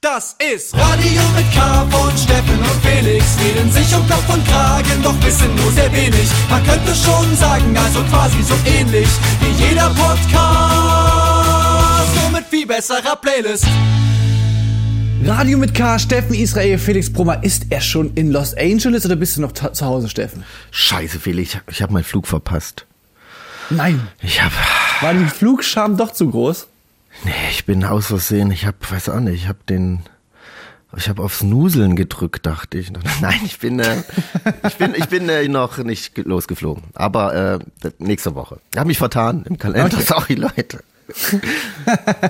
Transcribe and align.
Das 0.00 0.36
ist 0.38 0.76
Radio 0.76 1.22
mit 1.34 1.52
K 1.52 1.84
von 1.90 2.16
Steffen 2.16 2.56
und 2.56 2.84
Felix. 2.84 3.36
Reden 3.40 3.68
sich 3.72 3.92
um 3.96 4.06
Kopf 4.06 4.32
und 4.32 4.46
Kragen, 4.46 5.02
doch 5.02 5.20
wissen 5.24 5.52
nur 5.56 5.72
sehr 5.72 5.92
wenig. 5.92 6.30
Man 6.48 6.62
könnte 6.64 6.94
schon 6.94 7.34
sagen, 7.34 7.76
also 7.76 8.04
quasi 8.04 8.40
so 8.44 8.54
ähnlich 8.64 9.08
wie 9.40 9.50
jeder 9.64 9.90
Podcast. 9.90 10.30
Nur 12.14 12.30
mit 12.30 12.44
viel 12.48 12.64
besserer 12.64 13.16
Playlist. 13.16 13.66
Radio 15.24 15.58
mit 15.58 15.74
K, 15.74 15.98
Steffen 15.98 16.36
Israel, 16.36 16.78
Felix 16.78 17.12
Brummer. 17.12 17.42
Ist 17.42 17.66
er 17.70 17.80
schon 17.80 18.14
in 18.14 18.30
Los 18.30 18.54
Angeles 18.54 19.04
oder 19.04 19.16
bist 19.16 19.36
du 19.36 19.40
noch 19.40 19.50
zu 19.50 19.84
Hause, 19.84 20.08
Steffen? 20.08 20.44
Scheiße, 20.70 21.18
Felix, 21.18 21.56
ich 21.68 21.82
habe 21.82 21.92
meinen 21.92 22.04
Flug 22.04 22.28
verpasst. 22.28 22.86
Nein. 23.68 24.06
Ich 24.22 24.40
habe 24.40 24.54
War 25.00 25.12
die 25.12 25.24
Flugscham 25.26 25.96
doch 25.96 26.12
zu 26.12 26.30
groß? 26.30 26.68
Nee, 27.24 27.32
ich 27.50 27.64
bin 27.64 27.84
aus 27.84 28.06
Versehen, 28.06 28.50
ich 28.50 28.66
habe, 28.66 28.76
weiß 28.88 29.08
auch 29.10 29.20
nicht, 29.20 29.42
ich 29.42 29.48
habe 29.48 29.58
den, 29.68 30.00
ich 30.96 31.08
habe 31.08 31.22
aufs 31.22 31.42
Nuseln 31.42 31.96
gedrückt, 31.96 32.46
dachte 32.46 32.78
ich. 32.78 32.90
Nein, 33.20 33.40
ich 33.44 33.58
bin, 33.58 33.80
äh, 33.80 34.02
ich 34.66 34.76
bin, 34.76 34.94
ich 34.94 35.06
bin 35.06 35.28
äh, 35.28 35.46
noch 35.48 35.78
nicht 35.78 36.16
losgeflogen, 36.18 36.84
aber 36.94 37.34
äh, 37.82 37.90
nächste 37.98 38.34
Woche. 38.34 38.60
Ich 38.72 38.78
habe 38.78 38.88
mich 38.88 38.98
vertan 38.98 39.44
im 39.48 39.58
Kalender, 39.58 39.86
Okay. 39.96 40.04
sorry 40.06 40.34
Leute. 40.34 40.80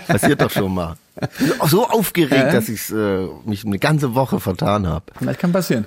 Passiert 0.07 0.41
doch 0.41 0.51
schon 0.51 0.73
mal. 0.73 0.97
Ich 1.21 1.39
bin 1.49 1.61
auch 1.61 1.69
so 1.69 1.89
aufgeregt, 1.89 2.55
dass 2.55 2.69
ich 2.69 2.91
äh, 2.93 3.27
mich 3.45 3.65
eine 3.65 3.79
ganze 3.81 4.15
Woche 4.15 4.39
vertan 4.39 4.87
habe. 4.87 5.07
Das 5.21 5.37
kann 5.39 5.51
passieren. 5.53 5.87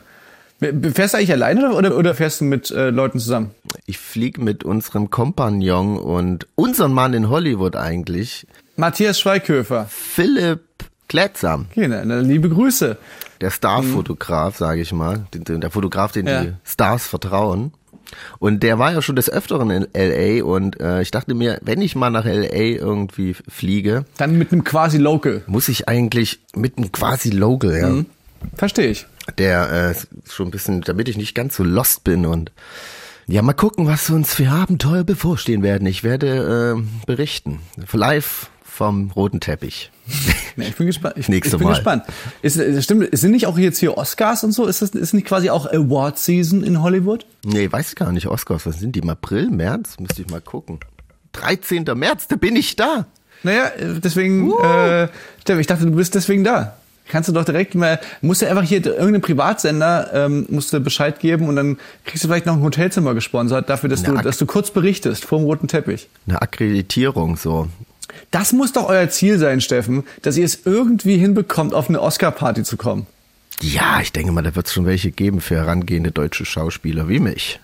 Fährst 0.60 1.14
du 1.14 1.18
eigentlich 1.18 1.32
alleine 1.32 1.74
oder, 1.74 1.98
oder 1.98 2.14
fährst 2.14 2.42
du 2.42 2.46
mit 2.46 2.70
äh, 2.70 2.90
Leuten 2.90 3.18
zusammen? 3.20 3.52
Ich 3.86 3.98
fliege 3.98 4.42
mit 4.42 4.64
unserem 4.66 5.10
Kompagnon 5.10 5.98
und 5.98 6.48
unseren 6.56 6.94
Mann 6.94 7.14
in 7.14 7.30
Hollywood 7.30 7.76
eigentlich, 7.78 8.46
Matthias 8.76 9.20
Schweighöfer. 9.20 9.88
Philipp 9.90 10.62
Klettsam. 11.08 11.68
Okay, 11.72 11.88
na, 11.88 12.04
na, 12.06 12.20
liebe 12.20 12.50
Grüße. 12.50 12.98
der 13.42 13.50
Starfotograf, 13.52 14.58
sage 14.58 14.82
ich 14.82 14.94
mal, 14.94 15.26
der 15.34 15.72
Fotograf, 15.72 16.12
den 16.12 16.28
Ja. 16.28 16.44
die 16.44 16.54
Stars 16.64 17.08
vertrauen. 17.08 17.74
Und 18.40 18.62
der 18.62 18.78
war 18.78 18.92
ja 18.92 19.02
schon 19.02 19.16
des 19.16 19.30
Öfteren 19.30 19.70
in 19.72 19.88
LA 19.94 20.44
und 20.44 20.80
äh, 20.82 21.02
ich 21.02 21.12
dachte 21.12 21.34
mir, 21.34 21.60
wenn 21.62 21.82
ich 21.82 21.96
mal 21.96 22.10
nach 22.10 22.26
LA 22.26 22.76
irgendwie 22.78 23.34
fliege, 23.48 24.06
Dann 24.18 24.38
mit 24.38 24.52
einem 24.52 24.64
quasi 24.64 24.98
Local. 24.98 25.44
muss 25.48 25.70
ich 25.70 25.88
eigentlich 25.88 26.40
mit 26.56 26.78
einem 26.78 26.92
quasi 26.92 27.30
Local, 27.30 27.78
ja, 27.78 27.90
Mhm. 27.90 28.06
Verstehe 28.56 28.88
ich. 28.88 29.06
der 29.38 29.94
äh, 29.96 30.30
schon 30.30 30.48
ein 30.50 30.52
bisschen, 30.52 30.82
damit 30.82 31.08
ich 31.10 31.16
nicht 31.18 31.34
ganz 31.36 31.56
so 31.56 31.64
lost 31.64 32.04
bin 32.04 32.26
und 32.26 32.52
ja, 33.28 33.42
mal 33.44 33.54
gucken, 33.54 33.88
was 33.88 34.10
uns 34.10 34.34
für 34.34 34.50
Abenteuer 34.50 35.04
bevorstehen 35.06 35.64
werden. 35.64 35.88
Ich 35.88 36.04
werde 36.04 36.76
äh, 36.78 37.06
berichten, 37.06 37.60
live 37.94 38.50
vom 38.82 39.12
roten 39.12 39.40
Teppich. 39.40 39.92
Nee, 40.58 40.68
ich 40.68 40.76
bin 40.76 40.86
gespannt. 40.86 41.16
Ich, 41.18 41.30
Nächste 41.30 41.56
ich 41.56 41.60
bin 41.60 41.68
Mal. 41.68 41.76
gespannt. 41.76 42.04
Ist, 42.42 42.84
stimmt, 42.84 43.08
sind 43.18 43.32
nicht 43.32 43.48
auch 43.48 43.58
jetzt 43.58 43.78
hier 43.78 43.98
Oscars 43.98 44.44
und 44.44 44.52
so? 44.52 44.66
Ist 44.66 44.82
das 44.82 44.90
ist 44.90 45.14
nicht 45.14 45.26
quasi 45.26 45.50
auch 45.50 45.66
Award 45.66 46.20
Season 46.20 46.62
in 46.62 46.82
Hollywood? 46.82 47.26
Nee, 47.46 47.72
weiß 47.72 47.88
ich 47.90 47.96
gar 47.96 48.12
nicht, 48.12 48.28
Oscars, 48.28 48.66
was 48.66 48.78
sind 48.78 48.98
die? 48.98 49.00
Im 49.00 49.10
April, 49.10 49.50
März? 49.50 49.98
Müsste 49.98 50.24
ich 50.24 50.30
mal 50.30 50.42
gucken. 50.42 50.80
13. 51.32 51.86
März, 51.96 52.28
da 52.28 52.36
bin 52.36 52.58
ich 52.58 52.76
da. 52.76 53.06
Naja, 53.44 53.68
äh, 53.78 54.02
deswegen, 54.04 54.52
äh, 54.52 55.08
Steffen, 55.40 55.62
ich 55.62 55.68
dachte, 55.68 55.86
du 55.86 55.92
bist 55.96 56.16
deswegen 56.16 56.44
da. 56.44 56.76
Kannst 57.08 57.30
du 57.30 57.34
doch 57.34 57.46
direkt 57.46 57.74
mal, 57.74 58.02
musst 58.22 58.42
du 58.42 58.50
einfach 58.50 58.64
hier 58.64 58.86
irgendeinem 58.86 59.22
Privatsender, 59.22 60.10
ähm, 60.14 60.48
musst 60.50 60.74
du 60.74 60.82
Bescheid 60.82 61.22
geben 61.22 61.48
und 61.48 61.56
dann 61.56 61.78
kriegst 62.04 62.26
du 62.26 62.28
vielleicht 62.28 62.46
noch 62.46 62.58
ein 62.58 62.62
Hotelzimmer 62.62 63.14
gesponsert 63.14 63.70
dafür, 63.70 63.90
dass 63.90 64.04
du, 64.04 64.12
Na, 64.12 64.22
dass 64.22 64.38
du 64.38 64.46
kurz 64.46 64.70
berichtest 64.72 65.24
vor 65.24 65.40
dem 65.40 65.46
roten 65.46 65.70
Teppich. 65.70 66.10
Eine 66.28 66.42
Akkreditierung 66.42 67.38
so. 67.38 67.70
Das 68.32 68.54
muss 68.54 68.74
doch 68.74 68.88
euer 68.88 69.10
Ziel 69.10 69.38
sein, 69.40 69.62
Steffen, 69.62 70.04
dass 70.22 70.38
ihr 70.38 70.46
es 70.46 70.60
irgendwie 70.66 71.18
hinbekommt, 71.18 71.74
auf 71.74 71.90
eine 71.90 72.02
Oscar-Party 72.02 72.64
zu 72.64 72.78
kommen. 72.78 73.08
Ja, 73.62 74.00
ich 74.02 74.12
denke 74.12 74.32
mal, 74.32 74.42
da 74.42 74.56
wird 74.56 74.68
es 74.68 74.74
schon 74.74 74.86
welche 74.86 75.12
geben 75.12 75.42
für 75.42 75.56
herangehende 75.56 76.12
deutsche 76.12 76.46
Schauspieler 76.46 77.08
wie 77.08 77.20
mich. 77.20 77.60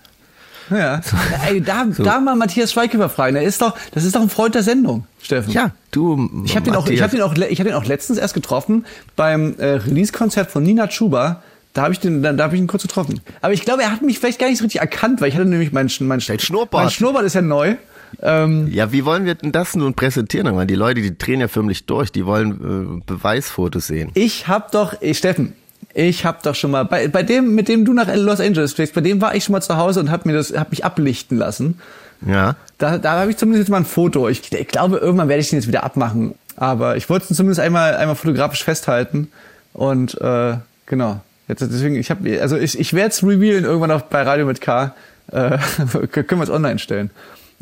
Ja. 0.70 1.00
Ey, 1.46 1.60
da, 1.60 1.86
da 1.86 2.20
mal 2.20 2.36
Matthias 2.36 2.72
Schweighöfer 2.72 3.08
fragen. 3.08 3.34
Der 3.34 3.42
ist 3.42 3.62
doch, 3.62 3.74
das 3.92 4.04
ist 4.04 4.14
doch 4.14 4.20
ein 4.20 4.28
Freund 4.28 4.54
der 4.54 4.62
Sendung, 4.62 5.06
Steffen. 5.22 5.52
Ja, 5.52 5.72
du. 5.90 6.30
Ich 6.44 6.56
habe 6.56 6.64
den 6.64 6.76
auch, 6.76 6.86
ich 6.86 7.02
habe 7.02 7.16
den 7.16 7.22
auch, 7.22 7.34
ich 7.34 7.58
habe 7.58 7.70
den 7.70 7.74
auch 7.74 7.84
letztens 7.84 8.18
erst 8.18 8.34
getroffen 8.34 8.84
beim 9.16 9.54
äh, 9.58 9.66
Release-Konzert 9.66 10.50
von 10.50 10.62
Nina 10.62 10.88
Chuba. 10.88 11.42
Da 11.72 11.82
habe 11.82 11.92
ich 11.92 12.00
den, 12.00 12.22
da, 12.22 12.32
da 12.32 12.44
habe 12.44 12.56
ich 12.56 12.60
ihn 12.60 12.66
kurz 12.66 12.82
getroffen. 12.82 13.20
Aber 13.40 13.52
ich 13.52 13.64
glaube, 13.64 13.82
er 13.82 13.92
hat 13.92 14.02
mich 14.02 14.18
vielleicht 14.18 14.38
gar 14.38 14.48
nicht 14.48 14.58
so 14.58 14.64
richtig 14.64 14.80
erkannt, 14.80 15.20
weil 15.20 15.28
ich 15.28 15.36
hatte 15.36 15.46
nämlich 15.46 15.72
mein, 15.72 15.90
mein, 16.00 16.20
Dein 16.26 16.38
Schnurrbart. 16.38 16.84
Mein 16.84 16.90
Schnurrbart 16.90 17.24
ist 17.24 17.34
ja 17.34 17.42
neu. 17.42 17.76
Ähm, 18.22 18.68
Ja, 18.72 18.92
wie 18.92 19.04
wollen 19.04 19.24
wir 19.24 19.34
denn 19.34 19.52
das 19.52 19.76
nun 19.76 19.94
präsentieren? 19.94 20.54
Weil 20.56 20.66
die 20.66 20.74
Leute, 20.74 21.00
die 21.00 21.16
drehen 21.16 21.40
ja 21.40 21.48
förmlich 21.48 21.86
durch, 21.86 22.12
die 22.12 22.26
wollen 22.26 23.00
äh, 23.00 23.02
Beweisfotos 23.06 23.86
sehen. 23.86 24.10
ich 24.14 24.48
habe 24.48 24.66
doch, 24.70 24.94
ey, 25.00 25.14
Steffen, 25.14 25.54
ich 25.94 26.24
habe 26.24 26.38
doch 26.42 26.54
schon 26.54 26.70
mal 26.70 26.84
bei, 26.84 27.08
bei 27.08 27.22
dem, 27.22 27.54
mit 27.54 27.68
dem 27.68 27.84
du 27.84 27.92
nach 27.92 28.14
Los 28.14 28.40
Angeles 28.40 28.74
fliegst, 28.74 28.94
bei 28.94 29.00
dem 29.00 29.20
war 29.20 29.34
ich 29.34 29.44
schon 29.44 29.52
mal 29.52 29.60
zu 29.60 29.76
Hause 29.76 30.00
und 30.00 30.10
habe 30.10 30.28
mir 30.28 30.34
das, 30.34 30.56
habe 30.56 30.70
mich 30.70 30.84
ablichten 30.84 31.38
lassen. 31.38 31.80
Ja. 32.26 32.56
Da, 32.78 32.98
da 32.98 33.20
habe 33.20 33.30
ich 33.30 33.36
zumindest 33.36 33.66
jetzt 33.66 33.70
mal 33.70 33.78
ein 33.78 33.84
Foto. 33.84 34.28
Ich, 34.28 34.52
ich 34.52 34.68
glaube, 34.68 34.98
irgendwann 34.98 35.28
werde 35.28 35.40
ich 35.40 35.50
den 35.50 35.58
jetzt 35.58 35.68
wieder 35.68 35.84
abmachen. 35.84 36.34
Aber 36.56 36.96
ich 36.96 37.08
wollte 37.08 37.26
es 37.30 37.36
zumindest 37.36 37.60
einmal, 37.60 37.94
einmal 37.96 38.16
fotografisch 38.16 38.64
festhalten. 38.64 39.30
Und 39.72 40.20
äh, 40.20 40.56
genau. 40.86 41.20
Jetzt, 41.46 41.62
deswegen, 41.62 41.96
ich 41.96 42.10
habe, 42.10 42.40
also 42.40 42.56
ich, 42.56 42.78
ich 42.78 42.92
werde 42.92 43.10
es 43.10 43.22
revealen 43.22 43.64
irgendwann 43.64 43.90
auch 43.90 44.02
bei 44.02 44.22
Radio 44.22 44.46
mit 44.46 44.60
K. 44.60 44.94
Äh, 45.30 45.58
können 46.10 46.40
wir 46.40 46.42
es 46.42 46.50
online 46.50 46.78
stellen. 46.78 47.10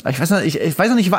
Ich 0.08 0.20
weiß 0.20 0.30
noch, 0.30 0.42
ich, 0.42 0.60
ich 0.60 0.78
weiß 0.78 0.88
noch 0.88 0.96
nicht, 0.96 1.10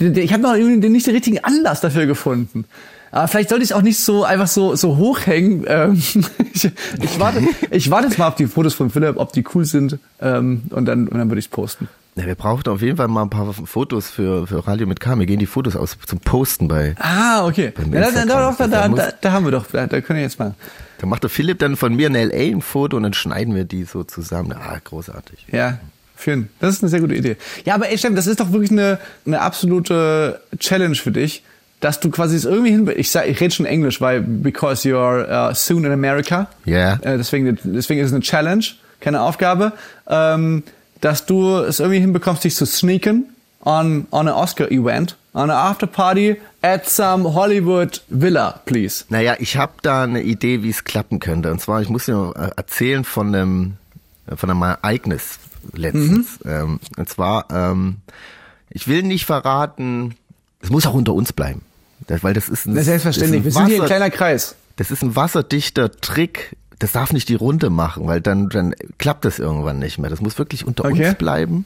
ich 0.00 0.32
habe 0.32 0.42
noch 0.42 0.54
irgendwie 0.54 0.88
nicht 0.88 1.06
den 1.06 1.14
richtigen 1.14 1.44
Anlass 1.44 1.80
dafür 1.80 2.06
gefunden. 2.06 2.64
Aber 3.12 3.28
vielleicht 3.28 3.50
sollte 3.50 3.64
ich 3.64 3.70
es 3.70 3.76
auch 3.76 3.82
nicht 3.82 3.98
so 3.98 4.24
einfach 4.24 4.48
so 4.48 4.74
so 4.74 4.96
hochhängen. 4.96 5.64
Ähm, 5.68 5.94
ich, 6.52 6.64
ich 7.00 7.20
warte, 7.20 7.42
ich 7.70 7.90
warte 7.90 8.08
jetzt 8.08 8.18
mal 8.18 8.28
auf 8.28 8.34
die 8.34 8.46
Fotos 8.46 8.74
von 8.74 8.90
Philipp, 8.90 9.16
ob 9.16 9.32
die 9.32 9.44
cool 9.54 9.64
sind. 9.64 9.98
Ähm, 10.20 10.62
und 10.70 10.86
dann 10.86 11.08
und 11.08 11.16
dann 11.16 11.28
würde 11.30 11.38
ich 11.38 11.46
es 11.46 11.50
posten. 11.50 11.88
ja. 12.16 12.26
Wir 12.26 12.34
brauchen 12.34 12.66
auf 12.68 12.82
jeden 12.82 12.96
Fall 12.96 13.08
mal 13.08 13.22
ein 13.22 13.30
paar 13.30 13.52
Fotos 13.52 14.10
für, 14.10 14.46
für 14.46 14.66
Radio 14.66 14.86
mit 14.86 15.00
K. 15.00 15.18
Wir 15.18 15.26
gehen 15.26 15.38
die 15.38 15.46
Fotos 15.46 15.76
aus 15.76 15.96
zum 16.06 16.18
Posten 16.20 16.68
bei. 16.68 16.94
Ah, 16.98 17.46
okay. 17.46 17.72
Ja, 17.92 18.10
da, 18.10 18.24
da, 18.24 18.52
da, 18.52 18.66
da, 18.66 18.88
da, 18.88 19.12
da 19.20 19.32
haben 19.32 19.44
wir 19.44 19.52
doch, 19.52 19.66
da, 19.70 19.86
da 19.86 20.00
können 20.00 20.16
wir 20.18 20.24
jetzt 20.24 20.38
mal. 20.38 20.54
Da 20.98 21.06
macht 21.06 21.22
der 21.22 21.30
Philipp 21.30 21.58
dann 21.58 21.76
von 21.76 21.94
mir 21.94 22.08
in 22.08 22.14
LA 22.14 22.54
ein 22.56 22.62
Foto 22.62 22.96
und 22.96 23.02
dann 23.02 23.12
schneiden 23.12 23.54
wir 23.54 23.64
die 23.64 23.84
so 23.84 24.02
zusammen. 24.02 24.52
Ah, 24.52 24.78
großartig. 24.82 25.46
Ja, 25.52 25.78
führen. 26.16 26.48
Das 26.60 26.74
ist 26.74 26.82
eine 26.82 26.90
sehr 26.90 27.00
gute 27.00 27.14
Idee. 27.14 27.36
Ja, 27.64 27.74
aber 27.74 27.88
ey, 27.88 27.98
Steffen, 27.98 28.16
das 28.16 28.26
ist 28.26 28.40
doch 28.40 28.52
wirklich 28.52 28.70
eine, 28.70 28.98
eine 29.26 29.40
absolute 29.40 30.40
Challenge 30.58 30.96
für 30.96 31.12
dich, 31.12 31.42
dass 31.80 32.00
du 32.00 32.10
quasi 32.10 32.36
es 32.36 32.44
irgendwie 32.44 32.70
hin, 32.70 32.90
ich 32.96 33.10
sag, 33.10 33.28
ich 33.28 33.38
rede 33.40 33.54
schon 33.54 33.66
Englisch, 33.66 34.00
weil 34.00 34.22
because 34.22 34.88
you're 34.88 35.50
uh, 35.50 35.54
soon 35.54 35.84
in 35.84 35.92
America. 35.92 36.48
Ja. 36.64 36.94
Äh, 36.94 37.18
deswegen, 37.18 37.58
deswegen 37.62 38.00
ist 38.00 38.08
es 38.08 38.12
eine 38.12 38.22
Challenge, 38.22 38.64
keine 39.00 39.20
Aufgabe, 39.20 39.72
ähm, 40.08 40.62
dass 41.00 41.26
du 41.26 41.58
es 41.58 41.80
irgendwie 41.80 42.00
hinbekommst, 42.00 42.44
dich 42.44 42.56
zu 42.56 42.64
sneaken 42.64 43.26
on, 43.66 44.06
on 44.10 44.28
an 44.28 44.34
Oscar 44.34 44.70
event, 44.70 45.16
on 45.34 45.50
an 45.50 45.56
after 45.56 45.86
party 45.86 46.36
at 46.62 46.88
some 46.88 47.34
Hollywood 47.34 48.00
villa, 48.08 48.60
please. 48.64 49.04
Naja, 49.10 49.36
ich 49.38 49.56
habe 49.56 49.74
da 49.82 50.04
eine 50.04 50.22
Idee, 50.22 50.62
wie 50.62 50.70
es 50.70 50.84
klappen 50.84 51.20
könnte. 51.20 51.50
Und 51.50 51.60
zwar, 51.60 51.82
ich 51.82 51.88
muss 51.88 52.06
dir 52.06 52.32
äh, 52.36 52.50
erzählen 52.56 53.04
von 53.04 53.34
einem, 53.34 53.76
von 54.34 54.50
einem 54.50 54.62
Ereignis 54.62 55.38
letztens. 55.74 56.38
Ähm, 56.44 56.80
und 56.96 57.08
zwar, 57.08 57.46
ähm, 57.50 57.96
ich 58.70 58.88
will 58.88 59.02
nicht 59.02 59.26
verraten, 59.26 60.14
es 60.60 60.70
muss 60.70 60.86
auch 60.86 60.94
unter 60.94 61.14
uns 61.14 61.32
bleiben. 61.32 61.62
Das, 62.06 62.22
weil 62.22 62.34
das 62.34 62.48
ist 62.48 62.66
ein, 62.66 62.74
Das 62.74 62.82
ist 62.82 62.86
selbstverständlich. 62.86 63.44
Wir 63.44 63.50
das 63.52 63.54
ist 63.54 63.66
sind 63.66 63.74
hier 63.74 63.82
ein 63.82 63.86
kleiner 63.86 64.10
Kreis. 64.10 64.56
Das 64.76 64.90
ist 64.90 65.02
ein 65.02 65.16
wasserdichter 65.16 65.90
Trick. 65.90 66.56
Das 66.78 66.92
darf 66.92 67.12
nicht 67.12 67.28
die 67.30 67.34
Runde 67.36 67.70
machen, 67.70 68.06
weil 68.06 68.20
dann, 68.20 68.50
dann 68.50 68.74
klappt 68.98 69.24
das 69.24 69.38
irgendwann 69.38 69.78
nicht 69.78 69.98
mehr. 69.98 70.10
Das 70.10 70.20
muss 70.20 70.38
wirklich 70.38 70.66
unter 70.66 70.84
Okay. 70.84 71.08
uns 71.08 71.16
bleiben. 71.16 71.64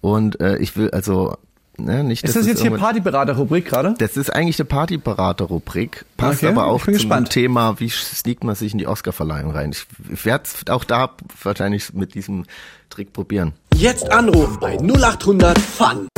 Und 0.00 0.40
äh, 0.40 0.58
ich 0.58 0.76
will 0.76 0.90
also 0.92 1.36
ne, 1.76 2.04
nicht. 2.04 2.24
Ist 2.24 2.36
das 2.36 2.42
es 2.42 2.48
jetzt 2.48 2.62
hier 2.62 2.70
Partyberater-Rubrik 2.70 3.66
gerade? 3.66 3.94
das 3.98 4.16
ist 4.16 4.30
eigentlich 4.30 4.58
eine 4.58 4.66
Partyberater-Rubrik, 4.66 6.04
passt 6.16 6.42
Okay, 6.42 6.52
aber 6.52 6.66
auch 6.66 6.84
zum 6.84 6.94
gespannt. 6.94 7.30
Thema, 7.30 7.78
wie 7.80 7.88
sneakt 7.88 8.44
man 8.44 8.54
sich 8.54 8.72
in 8.72 8.78
die 8.78 8.86
Oscarverleihung 8.86 9.50
rein. 9.50 9.72
Ich, 9.72 9.86
ich 10.12 10.24
werde 10.24 10.44
auch 10.68 10.84
da 10.84 11.10
wahrscheinlich 11.42 11.92
mit 11.92 12.14
diesem 12.14 12.44
Trick 12.90 13.12
probieren. 13.12 13.52
Jetzt 13.74 14.10
anrufen 14.12 14.58
bei 14.60 14.78
0800 14.78 15.58
Fun. 15.58 16.08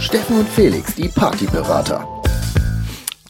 Steffen 0.00 0.38
und 0.38 0.48
Felix, 0.48 0.94
die 0.94 1.08
Partyberater. 1.08 2.06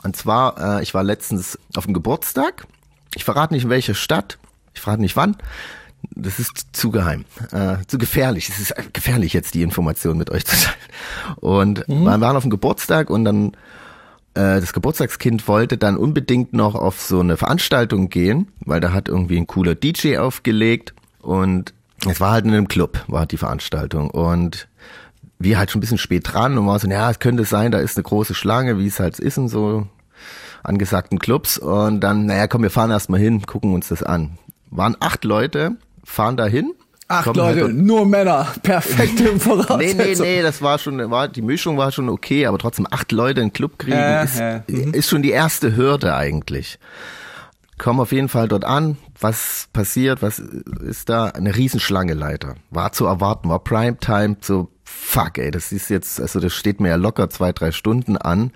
Und 0.03 0.17
zwar, 0.17 0.79
äh, 0.79 0.83
ich 0.83 0.95
war 0.95 1.03
letztens 1.03 1.59
auf 1.75 1.85
dem 1.85 1.95
Geburtstag. 1.95 2.67
Ich 3.15 3.25
verrate 3.25 3.55
nicht 3.55 3.65
in 3.65 3.71
welcher 3.71 3.95
Stadt. 3.95 4.39
Ich 4.75 4.81
verrate 4.81 5.01
nicht 5.03 5.17
wann. 5.17 5.37
Das 6.15 6.39
ist 6.39 6.69
zu 6.73 6.91
geheim, 6.91 7.25
äh, 7.53 7.77
zu 7.87 7.99
gefährlich. 7.99 8.49
Es 8.49 8.59
ist 8.59 8.75
gefährlich 8.93 9.33
jetzt 9.33 9.55
die 9.55 9.63
Information 9.63 10.19
mit 10.19 10.31
euch 10.31 10.45
zu 10.45 10.57
teilen. 10.57 10.77
Und 11.37 11.89
wir 11.89 12.21
waren 12.21 12.37
auf 12.37 12.43
dem 12.43 12.51
Geburtstag 12.51 13.11
und 13.11 13.25
dann 13.25 13.53
äh, 14.37 14.61
das 14.61 14.73
Geburtstagskind 14.73 15.49
wollte 15.49 15.79
dann 15.79 15.97
unbedingt 15.97 16.53
noch 16.53 16.75
auf 16.75 17.01
so 17.01 17.21
eine 17.21 17.37
Veranstaltung 17.37 18.11
gehen, 18.11 18.49
weil 18.61 18.81
da 18.81 18.93
hat 18.93 19.09
irgendwie 19.09 19.39
ein 19.39 19.47
cooler 19.47 19.75
DJ 19.75 20.19
aufgelegt 20.19 20.95
und 21.23 21.73
es 22.07 22.21
war 22.21 22.33
halt 22.33 22.45
in 22.45 22.53
einem 22.53 22.69
Club, 22.69 23.03
war 23.09 23.27
die 23.27 23.39
Veranstaltung 23.39 24.11
und 24.11 24.69
wir 25.39 25.59
halt 25.59 25.71
schon 25.71 25.79
ein 25.79 25.81
bisschen 25.81 25.99
spät 25.99 26.33
dran 26.33 26.57
und 26.57 26.67
war 26.67 26.79
so, 26.79 26.89
ja, 26.89 27.11
es 27.11 27.19
könnte 27.19 27.45
sein, 27.45 27.73
da 27.73 27.79
ist 27.79 27.97
eine 27.97 28.05
große 28.05 28.35
Schlange, 28.35 28.79
wie 28.79 28.87
es 28.87 29.01
halt 29.01 29.19
ist 29.19 29.39
und 29.39 29.49
so 29.49 29.87
angesagten 30.63 31.19
Clubs 31.19 31.59
und 31.59 32.01
dann, 32.01 32.27
naja, 32.27 32.47
komm, 32.47 32.63
wir 32.63 32.71
fahren 32.71 32.91
erstmal 32.91 33.21
hin, 33.21 33.43
gucken 33.47 33.73
uns 33.73 33.89
das 33.89 34.03
an. 34.03 34.39
Waren 34.71 34.97
acht 35.01 35.25
Leute, 35.25 35.77
fahren 36.07 36.37
da 36.37 36.47
hin. 36.47 36.73
Acht 37.09 37.37
Leute, 37.37 37.65
halt 37.65 37.75
nur 37.75 38.05
Männer, 38.05 38.49
perfekte 38.63 39.39
Voraussetzung. 39.39 39.79
nee, 39.79 39.95
nee, 39.95 40.15
nee, 40.19 40.43
das 40.43 40.61
war 40.61 40.79
schon, 40.79 41.11
war, 41.11 41.29
die 41.29 41.43
Mischung 41.43 41.77
war 41.77 41.93
schon 41.93 42.09
okay, 42.09 42.47
aber 42.47 42.59
trotzdem 42.59 42.87
acht 42.91 43.13
Leute 43.13 43.41
in 43.43 43.49
den 43.49 43.53
Club 43.53 43.79
kriegen, 43.79 43.97
Ja, 43.97 44.23
ist, 44.23 44.43
mhm. 44.69 44.93
ist 44.93 45.09
schon 45.09 45.23
die 45.23 45.31
erste 45.31 45.77
Hürde 45.77 46.17
eigentlich. 46.17 46.81
Kommen 47.79 48.01
auf 48.01 48.11
jeden 48.11 48.29
Fall 48.29 48.49
dort 48.49 48.65
an. 48.65 48.97
Was 49.21 49.69
passiert? 49.73 50.21
Was 50.23 50.39
ist 50.39 51.09
da? 51.09 51.27
Eine 51.27 51.55
Riesenschlange 51.55 52.15
leider. 52.15 52.57
War 52.71 52.93
zu 52.93 53.07
erwarten, 53.07 53.51
war 53.51 53.61
Primetime, 53.61 54.37
so 54.41 54.71
fuck, 54.83 55.39
ey, 55.39 55.51
das 55.51 55.73
ist 55.73 55.91
jetzt, 55.91 56.21
also 56.21 56.41
das 56.41 56.55
steht 56.55 56.81
mir 56.81 56.89
ja 56.89 56.97
locker 56.97 57.31
zwei, 57.31 57.53
drei 57.53 57.71
Stunden 57.71 58.17
an. 58.17 58.51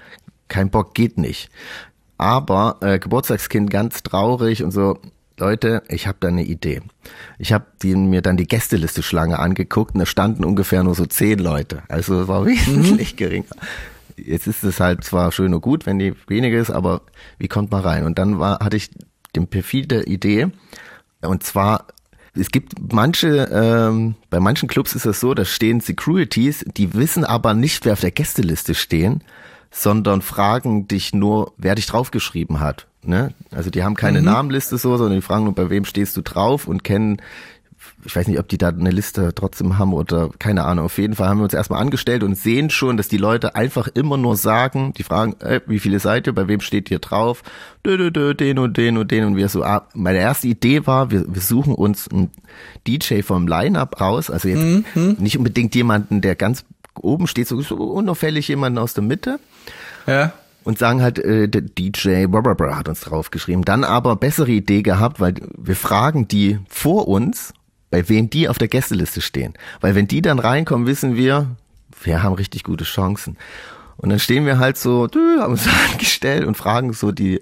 Kein 0.49 0.71
Bock, 0.71 0.95
geht 0.95 1.19
nicht. 1.19 1.51
Aber 2.19 2.79
äh, 2.81 2.99
Geburtstagskind 2.99 3.71
ganz 3.71 4.03
traurig 4.03 4.65
und 4.65 4.73
so, 4.73 4.99
Leute, 5.41 5.83
ich 5.89 6.07
habe 6.07 6.19
da 6.21 6.29
eine 6.29 6.45
Idee. 6.45 6.83
Ich 7.39 7.53
habe 7.53 7.67
mir 7.83 8.23
dann 8.23 8.37
die 8.37 8.47
Gästeliste 8.47 9.03
Schlange 9.03 9.39
angeguckt 9.39 9.95
und 9.95 10.01
da 10.01 10.07
standen 10.07 10.45
ungefähr 10.45 10.83
nur 10.85 10.95
so 10.95 11.07
zehn 11.07 11.39
Leute. 11.39 11.83
Also 11.89 12.23
es 12.23 12.29
war 12.29 12.45
wesentlich 12.47 13.17
geringer. 13.17 13.47
Jetzt 14.17 14.47
ist 14.47 14.63
es 14.65 14.81
halt 14.81 15.03
zwar 15.03 15.33
schön 15.33 15.55
und 15.55 15.63
gut, 15.63 15.87
wenn 15.87 15.99
die 15.99 16.15
weniger 16.29 16.59
ist, 16.59 16.71
aber 16.71 17.03
wie 17.39 17.49
kommt 17.49 17.71
man 17.71 17.83
rein? 17.83 18.05
Und 18.05 18.19
dann 18.19 18.39
war, 18.39 18.61
hatte 18.61 18.77
ich 18.77 18.91
die 19.35 19.41
perfide 19.41 20.05
Idee. 20.05 20.49
Und 21.23 21.43
zwar, 21.43 21.87
es 22.35 22.51
gibt 22.51 22.75
manche, 22.93 23.49
ähm, 23.51 24.17
bei 24.29 24.41
manchen 24.41 24.69
Clubs 24.69 24.95
ist 24.95 25.07
es 25.07 25.21
so, 25.21 25.33
da 25.33 25.45
stehen 25.45 25.81
Securities, 25.81 26.65
die 26.77 26.93
wissen 26.95 27.25
aber 27.25 27.55
nicht, 27.55 27.85
wer 27.87 27.95
auf 27.95 28.01
der 28.01 28.11
Gästeliste 28.11 28.75
stehen, 28.75 29.25
sondern 29.71 30.21
fragen 30.21 30.87
dich 30.87 31.15
nur, 31.15 31.55
wer 31.57 31.75
dich 31.75 31.87
draufgeschrieben 31.87 32.61
hat. 32.61 32.87
Ne? 33.03 33.33
Also 33.51 33.71
die 33.71 33.83
haben 33.83 33.95
keine 33.95 34.21
Namenliste 34.23 34.79
so, 34.79 34.97
sondern 34.97 35.17
die 35.17 35.23
fragen 35.23 35.45
nur, 35.45 35.55
bei 35.55 35.71
wem 35.71 35.85
stehst 35.85 36.17
du 36.17 36.23
drauf 36.23 36.69
und 36.69 36.85
kennen 36.85 37.21
ich 38.05 38.17
weiß 38.17 38.27
nicht, 38.29 38.39
ob 38.39 38.49
die 38.49 38.59
da 38.59 38.69
eine 38.69 38.91
Liste 38.91 39.35
trotzdem 39.35 39.79
haben 39.79 39.93
oder 39.93 40.31
keine 40.39 40.65
Ahnung. 40.65 40.87
Auf 40.87 40.99
jeden 40.99 41.15
Fall 41.15 41.29
haben 41.29 41.39
wir 41.39 41.45
uns 41.45 41.55
erstmal 41.55 41.81
angestellt 41.81 42.23
und 42.23 42.37
sehen 42.37 42.71
schon, 42.71 42.97
dass 42.97 43.09
die 43.09 43.17
Leute 43.17 43.55
einfach 43.55 43.89
immer 43.89 44.17
nur 44.17 44.37
sagen, 44.37 44.93
die 44.97 45.03
fragen, 45.03 45.35
äh, 45.41 45.61
wie 45.67 45.79
viele 45.79 45.99
seid 45.99 46.27
ihr, 46.27 46.35
bei 46.35 46.49
wem 46.49 46.61
steht 46.61 46.91
ihr 46.91 46.99
drauf? 46.99 47.43
Dö, 47.85 47.97
dö, 47.97 48.11
dö, 48.11 48.35
den 48.35 48.59
und 48.59 48.77
den 48.77 48.97
und 48.97 49.11
den 49.11 49.25
und 49.25 49.37
wir 49.37 49.49
so, 49.49 49.63
ah, 49.63 49.87
meine 49.95 50.19
erste 50.19 50.49
Idee 50.49 50.87
war, 50.87 51.11
wir, 51.11 51.25
wir 51.33 51.43
suchen 51.43 51.75
uns 51.75 52.09
einen 52.09 52.31
DJ 52.87 53.23
vom 53.23 53.47
Line-Up 53.47 54.01
raus, 54.01 54.31
also 54.31 54.49
jetzt 54.49 54.97
nicht 55.19 55.39
unbedingt 55.39 55.75
jemanden, 55.75 56.21
der 56.21 56.37
ganz 56.37 56.65
oben 56.99 57.27
steht, 57.27 57.49
so 57.49 57.57
unauffällig 57.57 58.49
jemanden 58.49 58.79
aus 58.79 58.95
der 58.95 59.05
Mitte 59.05 59.39
Ja. 60.07 60.33
Und 60.65 60.79
sagen 60.79 61.03
halt, 61.03 61.19
äh, 61.19 61.49
der 61.49 61.63
DJ 61.63 62.27
Barbara 62.27 62.77
hat 62.77 62.89
uns 62.89 63.01
draufgeschrieben. 63.01 63.65
Dann 63.65 63.85
aber 63.85 64.17
bessere 64.17 64.51
Idee 64.51 64.83
gehabt, 64.83 65.21
weil 65.21 65.35
wir 65.57 65.77
fragen 65.77 66.29
die 66.29 66.59
vor 66.69 67.09
uns, 67.09 67.55
bei 67.91 68.09
wem 68.09 68.31
die 68.31 68.49
auf 68.49 68.59
der 68.59 68.69
Gästeliste 68.69 69.21
stehen. 69.21 69.55
Weil 69.81 69.95
wenn 69.95 70.07
die 70.07 70.23
dann 70.23 70.39
reinkommen, 70.39 70.87
wissen 70.87 71.17
wir, 71.17 71.57
wir 72.03 72.23
haben 72.23 72.35
richtig 72.35 72.65
gute 72.65 72.85
Chancen. 72.85 73.37
Und 73.97 74.11
dann 74.11 74.19
stehen 74.19 74.47
wir 74.47 74.59
halt 74.59 74.77
so, 74.77 75.09
haben 75.41 75.53
uns 75.53 75.69
angestellt 75.93 76.45
und 76.45 76.57
fragen 76.57 76.93
so 76.93 77.13
die, 77.13 77.41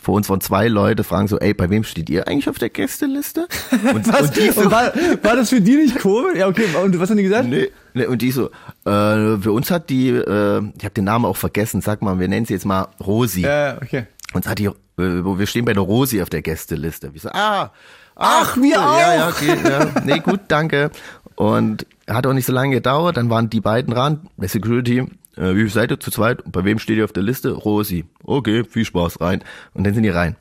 vor 0.00 0.14
uns 0.14 0.28
waren 0.28 0.40
zwei 0.40 0.68
Leute, 0.68 1.04
fragen 1.04 1.28
so, 1.28 1.38
ey, 1.38 1.54
bei 1.54 1.68
wem 1.70 1.84
steht 1.84 2.08
ihr 2.10 2.26
eigentlich 2.28 2.48
auf 2.48 2.58
der 2.58 2.70
Gästeliste? 2.70 3.46
Und, 3.94 4.08
Was? 4.12 4.22
und 4.22 4.36
die 4.36 4.50
so, 4.50 4.62
Und 4.62 4.70
war, 4.70 4.92
war 5.22 5.36
das 5.36 5.50
für 5.50 5.60
die 5.60 5.76
nicht 5.76 5.98
komisch? 5.98 6.36
Ja, 6.38 6.48
okay. 6.48 6.64
Und 6.82 6.98
was 6.98 7.10
haben 7.10 7.16
die 7.18 7.22
gesagt? 7.24 7.48
Nee, 7.48 7.70
nee, 7.94 8.06
und 8.06 8.22
die 8.22 8.30
so, 8.32 8.46
äh, 8.84 9.36
für 9.38 9.52
uns 9.52 9.70
hat 9.70 9.90
die, 9.90 10.08
äh, 10.08 10.62
ich 10.78 10.84
habe 10.84 10.94
den 10.94 11.04
Namen 11.04 11.24
auch 11.24 11.36
vergessen, 11.36 11.80
sag 11.82 12.02
mal, 12.02 12.18
wir 12.18 12.28
nennen 12.28 12.46
sie 12.46 12.54
jetzt 12.54 12.64
mal 12.66 12.88
Rosi. 13.04 13.42
Ja, 13.42 13.76
okay. 13.82 14.06
Und 14.32 14.46
hat 14.48 14.58
die, 14.58 14.66
äh, 14.66 14.72
wir 14.96 15.46
stehen 15.46 15.64
bei 15.64 15.72
der 15.74 15.82
Rosi 15.82 16.22
auf 16.22 16.30
der 16.30 16.42
Gästeliste. 16.42 17.12
Wir 17.12 17.20
so, 17.20 17.28
ah, 17.30 17.70
Ach, 18.14 18.56
wir 18.56 18.70
Ja, 18.70 19.14
ja, 19.14 19.28
auch. 19.28 19.32
okay, 19.32 19.56
ja. 19.64 19.86
Nee, 20.04 20.18
gut, 20.18 20.40
danke. 20.48 20.90
Und 21.34 21.86
hat 22.08 22.26
auch 22.26 22.34
nicht 22.34 22.44
so 22.46 22.52
lange 22.52 22.74
gedauert. 22.76 23.16
Dann 23.16 23.30
waren 23.30 23.48
die 23.48 23.60
beiden 23.62 23.94
dran. 23.94 24.28
Der 24.36 24.48
Security, 24.50 25.06
äh, 25.36 25.54
wie 25.54 25.60
viel 25.60 25.70
seid 25.70 25.90
ihr 25.90 26.00
zu 26.00 26.10
zweit? 26.10 26.42
Bei 26.50 26.64
wem 26.64 26.78
steht 26.78 26.98
ihr 26.98 27.04
auf 27.04 27.12
der 27.12 27.22
Liste? 27.22 27.52
Rosi. 27.52 28.04
Okay, 28.22 28.64
viel 28.64 28.84
Spaß 28.84 29.20
rein. 29.20 29.42
Und 29.74 29.84
dann 29.84 29.94
sind 29.94 30.02
die 30.02 30.10
rein. 30.10 30.36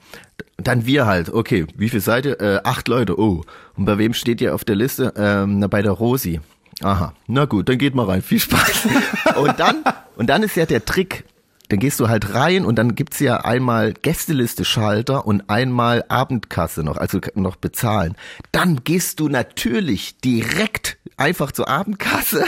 Dann 0.58 0.86
wir 0.86 1.06
halt, 1.06 1.30
okay, 1.30 1.66
wie 1.76 1.90
viel 1.90 2.02
seid 2.02 2.26
ihr? 2.26 2.40
Äh, 2.40 2.60
acht 2.64 2.88
Leute, 2.88 3.20
oh. 3.20 3.44
Und 3.76 3.86
bei 3.86 3.98
wem 3.98 4.14
steht 4.14 4.42
ihr 4.42 4.54
auf 4.54 4.64
der 4.64 4.76
Liste? 4.76 5.14
Ähm, 5.16 5.60
na, 5.60 5.68
bei 5.68 5.82
der 5.82 5.92
Rosi. 5.92 6.40
Aha, 6.84 7.14
na 7.28 7.46
gut, 7.46 7.70
dann 7.70 7.78
geht 7.78 7.96
mal 7.96 8.06
rein. 8.06 8.22
Viel 8.22 8.40
Spaß. 8.40 8.88
und 9.36 9.60
dann, 9.60 9.84
und 10.16 10.30
dann 10.30 10.44
ist 10.44 10.56
ja 10.56 10.66
der 10.66 10.84
Trick, 10.84 11.26
dann 11.70 11.80
gehst 11.80 12.00
du 12.00 12.10
halt 12.10 12.34
rein 12.34 12.66
und 12.66 12.76
dann 12.76 12.96
gibt's 12.96 13.20
ja 13.20 13.38
einmal 13.38 13.94
Gästeliste-Schalter 13.94 15.26
und 15.26 15.50
einmal 15.50 16.04
Abendkasse 16.10 16.84
noch, 16.84 16.98
also 16.98 17.22
noch 17.36 17.56
bezahlen. 17.56 18.16
Dann 18.52 18.84
gehst 18.84 19.22
du 19.22 19.30
natürlich 19.30 20.18
direkt 20.20 20.98
einfach 21.16 21.54
zur 21.54 21.70
Abendkasse, 21.70 22.46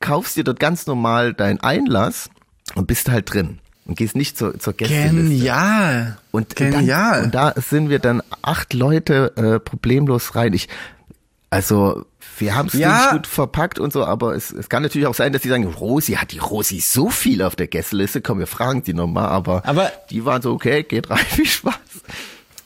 kaufst 0.00 0.36
dir 0.36 0.44
dort 0.44 0.60
ganz 0.60 0.86
normal 0.86 1.34
deinen 1.34 1.60
Einlass 1.60 2.28
und 2.74 2.86
bist 2.86 3.08
halt 3.08 3.32
drin. 3.32 3.58
Und 3.86 3.98
gehst 3.98 4.16
nicht 4.16 4.38
zur, 4.38 4.58
zur 4.58 4.72
Gästeliste. 4.72 5.14
Genial. 5.14 6.16
Und 6.30 6.56
Genial. 6.56 7.16
Dann, 7.16 7.24
und 7.24 7.34
da 7.34 7.52
sind 7.60 7.90
wir 7.90 7.98
dann 7.98 8.22
acht 8.40 8.72
Leute 8.72 9.32
äh, 9.36 9.60
problemlos 9.60 10.34
rein. 10.34 10.54
Ich, 10.54 10.68
also 11.50 12.06
wir 12.38 12.54
haben 12.56 12.68
es 12.68 12.74
Ja. 12.74 13.12
gut 13.12 13.26
verpackt 13.26 13.78
und 13.78 13.92
so, 13.92 14.04
aber 14.04 14.34
es, 14.34 14.50
es 14.50 14.68
kann 14.70 14.82
natürlich 14.82 15.06
auch 15.06 15.14
sein, 15.14 15.32
dass 15.34 15.42
die 15.42 15.48
sagen, 15.48 15.64
Rosi, 15.66 16.14
hat 16.14 16.32
die 16.32 16.38
Rosi 16.38 16.80
so 16.80 17.10
viel 17.10 17.42
auf 17.42 17.56
der 17.56 17.66
Gästeliste? 17.68 18.22
Komm, 18.22 18.38
wir 18.38 18.46
fragen 18.46 18.82
die 18.82 18.94
nochmal, 18.94 19.28
aber, 19.28 19.62
Aber- 19.66 19.92
die 20.10 20.24
waren 20.24 20.40
so, 20.42 20.52
okay, 20.52 20.82
geht 20.82 21.10
rein, 21.10 21.18
viel 21.28 21.46
Spaß. 21.46 21.74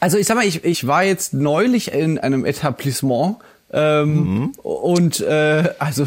Also 0.01 0.17
ich 0.19 0.27
sag 0.29 0.37
mal, 0.37 0.47
ich, 0.47 0.65
ich 0.65 0.87
war 0.87 1.03
jetzt 1.03 1.35
neulich 1.35 1.91
in 1.93 2.19
einem 2.21 2.45
Etablissement 2.45 3.39
ähm, 3.73 4.53
und 4.63 5.21
äh, 5.21 5.65
also 5.79 6.07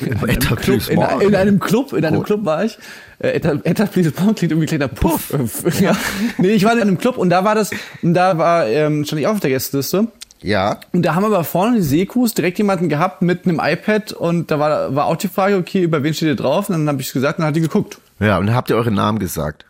in 0.00 0.16
einem, 0.18 0.38
Club, 0.56 0.88
in, 0.90 1.00
in 1.28 1.34
einem 1.34 1.58
Club, 1.58 1.92
in 1.94 2.04
einem 2.04 2.16
Gut. 2.18 2.26
Club 2.26 2.44
war 2.44 2.64
ich. 2.64 2.78
Äh, 3.18 3.36
Eta- 3.38 3.60
Etablissement 3.64 4.36
klingt 4.38 4.52
irgendwie 4.52 4.66
kleiner 4.66 4.88
Puff. 4.88 5.32
ja. 5.80 5.96
Nee, 6.36 6.48
ich 6.50 6.64
war 6.64 6.72
in 6.74 6.80
einem 6.82 6.98
Club 6.98 7.16
und 7.16 7.30
da 7.30 7.44
war 7.44 7.54
das, 7.54 7.70
und 8.02 8.14
da 8.14 8.36
war 8.38 8.66
ähm, 8.68 9.04
stand 9.04 9.20
ich 9.20 9.26
auch 9.26 9.32
auf 9.32 9.40
der 9.40 9.50
Gästeliste. 9.50 10.08
Ja, 10.40 10.78
Und 10.92 11.02
da 11.02 11.16
haben 11.16 11.24
aber 11.24 11.42
vorne 11.42 11.78
die 11.78 11.82
Sekus 11.82 12.32
direkt 12.32 12.58
jemanden 12.58 12.88
gehabt 12.88 13.22
mit 13.22 13.44
einem 13.44 13.60
iPad 13.60 14.12
und 14.12 14.50
da 14.52 14.60
war, 14.60 14.94
war 14.94 15.06
auch 15.06 15.16
die 15.16 15.26
Frage, 15.26 15.56
okay, 15.56 15.82
über 15.82 16.04
wen 16.04 16.14
steht 16.14 16.28
ihr 16.28 16.36
drauf? 16.36 16.68
Und 16.68 16.76
dann 16.76 16.88
habe 16.88 17.00
ich 17.02 17.12
gesagt, 17.12 17.38
und 17.38 17.42
dann 17.42 17.48
hat 17.48 17.56
die 17.56 17.60
geguckt. 17.60 17.98
ja, 18.20 18.38
und 18.38 18.46
dann 18.46 18.54
habt 18.54 18.70
ihr 18.70 18.76
eure 18.76 18.92
Namen 18.92 19.18
gesagt. 19.18 19.64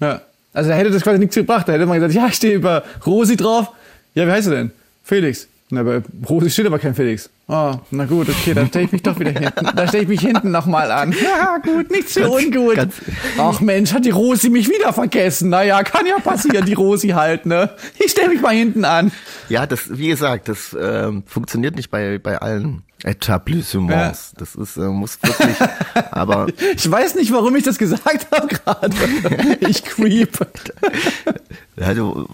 Ja. 0.00 0.22
Also 0.54 0.70
da 0.70 0.76
hätte 0.76 0.88
das 0.90 1.02
quasi 1.02 1.18
nichts 1.18 1.34
gebracht. 1.34 1.68
Da 1.68 1.74
hätte 1.74 1.84
man 1.84 1.96
gesagt, 2.00 2.14
ja, 2.14 2.28
ich 2.28 2.34
stehe 2.34 2.54
über 2.54 2.82
Rosi 3.04 3.36
drauf. 3.36 3.72
Ja, 4.14 4.26
wie 4.26 4.30
heißt 4.30 4.46
du 4.46 4.52
denn? 4.52 4.70
Felix. 5.04 5.48
Na, 5.68 5.82
bei 5.82 6.00
Rosi 6.28 6.48
steht 6.50 6.66
aber 6.66 6.78
kein 6.78 6.94
Felix. 6.94 7.28
Oh, 7.48 7.74
na 7.90 8.04
gut, 8.04 8.28
okay, 8.28 8.54
dann 8.54 8.68
stelle 8.68 8.84
ich 8.84 8.92
mich 8.92 9.02
doch 9.02 9.18
wieder 9.18 9.32
hinten. 9.32 9.66
Da 9.74 9.88
stelle 9.88 10.04
ich 10.04 10.08
mich 10.08 10.20
hinten 10.20 10.52
nochmal 10.52 10.92
an. 10.92 11.12
Ja, 11.22 11.58
gut, 11.58 11.90
nichts 11.90 12.12
für 12.12 12.28
ungut. 12.30 12.76
ganz- 12.76 12.94
Ach 13.36 13.60
Mensch, 13.60 13.92
hat 13.92 14.04
die 14.04 14.10
Rosi 14.10 14.48
mich 14.48 14.68
wieder 14.68 14.92
vergessen. 14.92 15.48
Naja, 15.50 15.82
kann 15.82 16.06
ja 16.06 16.18
passieren, 16.20 16.64
die 16.66 16.74
Rosi 16.74 17.08
halt, 17.08 17.46
ne? 17.46 17.70
Ich 17.98 18.12
stelle 18.12 18.28
mich 18.28 18.40
mal 18.40 18.54
hinten 18.54 18.84
an. 18.84 19.10
Ja, 19.48 19.66
das, 19.66 19.96
wie 19.98 20.06
gesagt, 20.08 20.48
das 20.48 20.76
ähm, 20.80 21.24
funktioniert 21.26 21.74
nicht 21.74 21.90
bei, 21.90 22.18
bei 22.18 22.38
allen 22.38 22.82
Etablissements. 23.06 24.32
Das 24.36 24.54
ist, 24.54 24.76
äh, 24.76 24.80
muss 24.80 25.18
wirklich, 25.22 25.56
aber 26.10 26.48
Ich 26.74 26.90
weiß 26.90 27.14
nicht, 27.14 27.32
warum 27.32 27.54
ich 27.56 27.62
das 27.64 27.78
gesagt 27.78 28.26
habe 28.32 28.48
gerade. 28.48 28.96
Ich 29.60 29.84
creep. 29.84 30.38
also, 31.76 32.28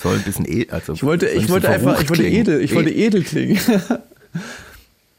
soll 0.00 0.16
ein 0.16 0.22
bisschen, 0.22 0.46
e 0.46 0.68
also, 0.70 0.92
Ich 0.92 1.02
wollte, 1.02 1.28
ich 1.28 1.48
wollte 1.48 1.68
einfach, 1.68 2.00
ich 2.00 2.08
wollte 2.08 2.24
edel, 2.26 2.60
ich 2.60 2.74
wollte 2.74 2.90
klingen. 2.90 3.06
edel 3.06 3.22
klingen. 3.22 3.60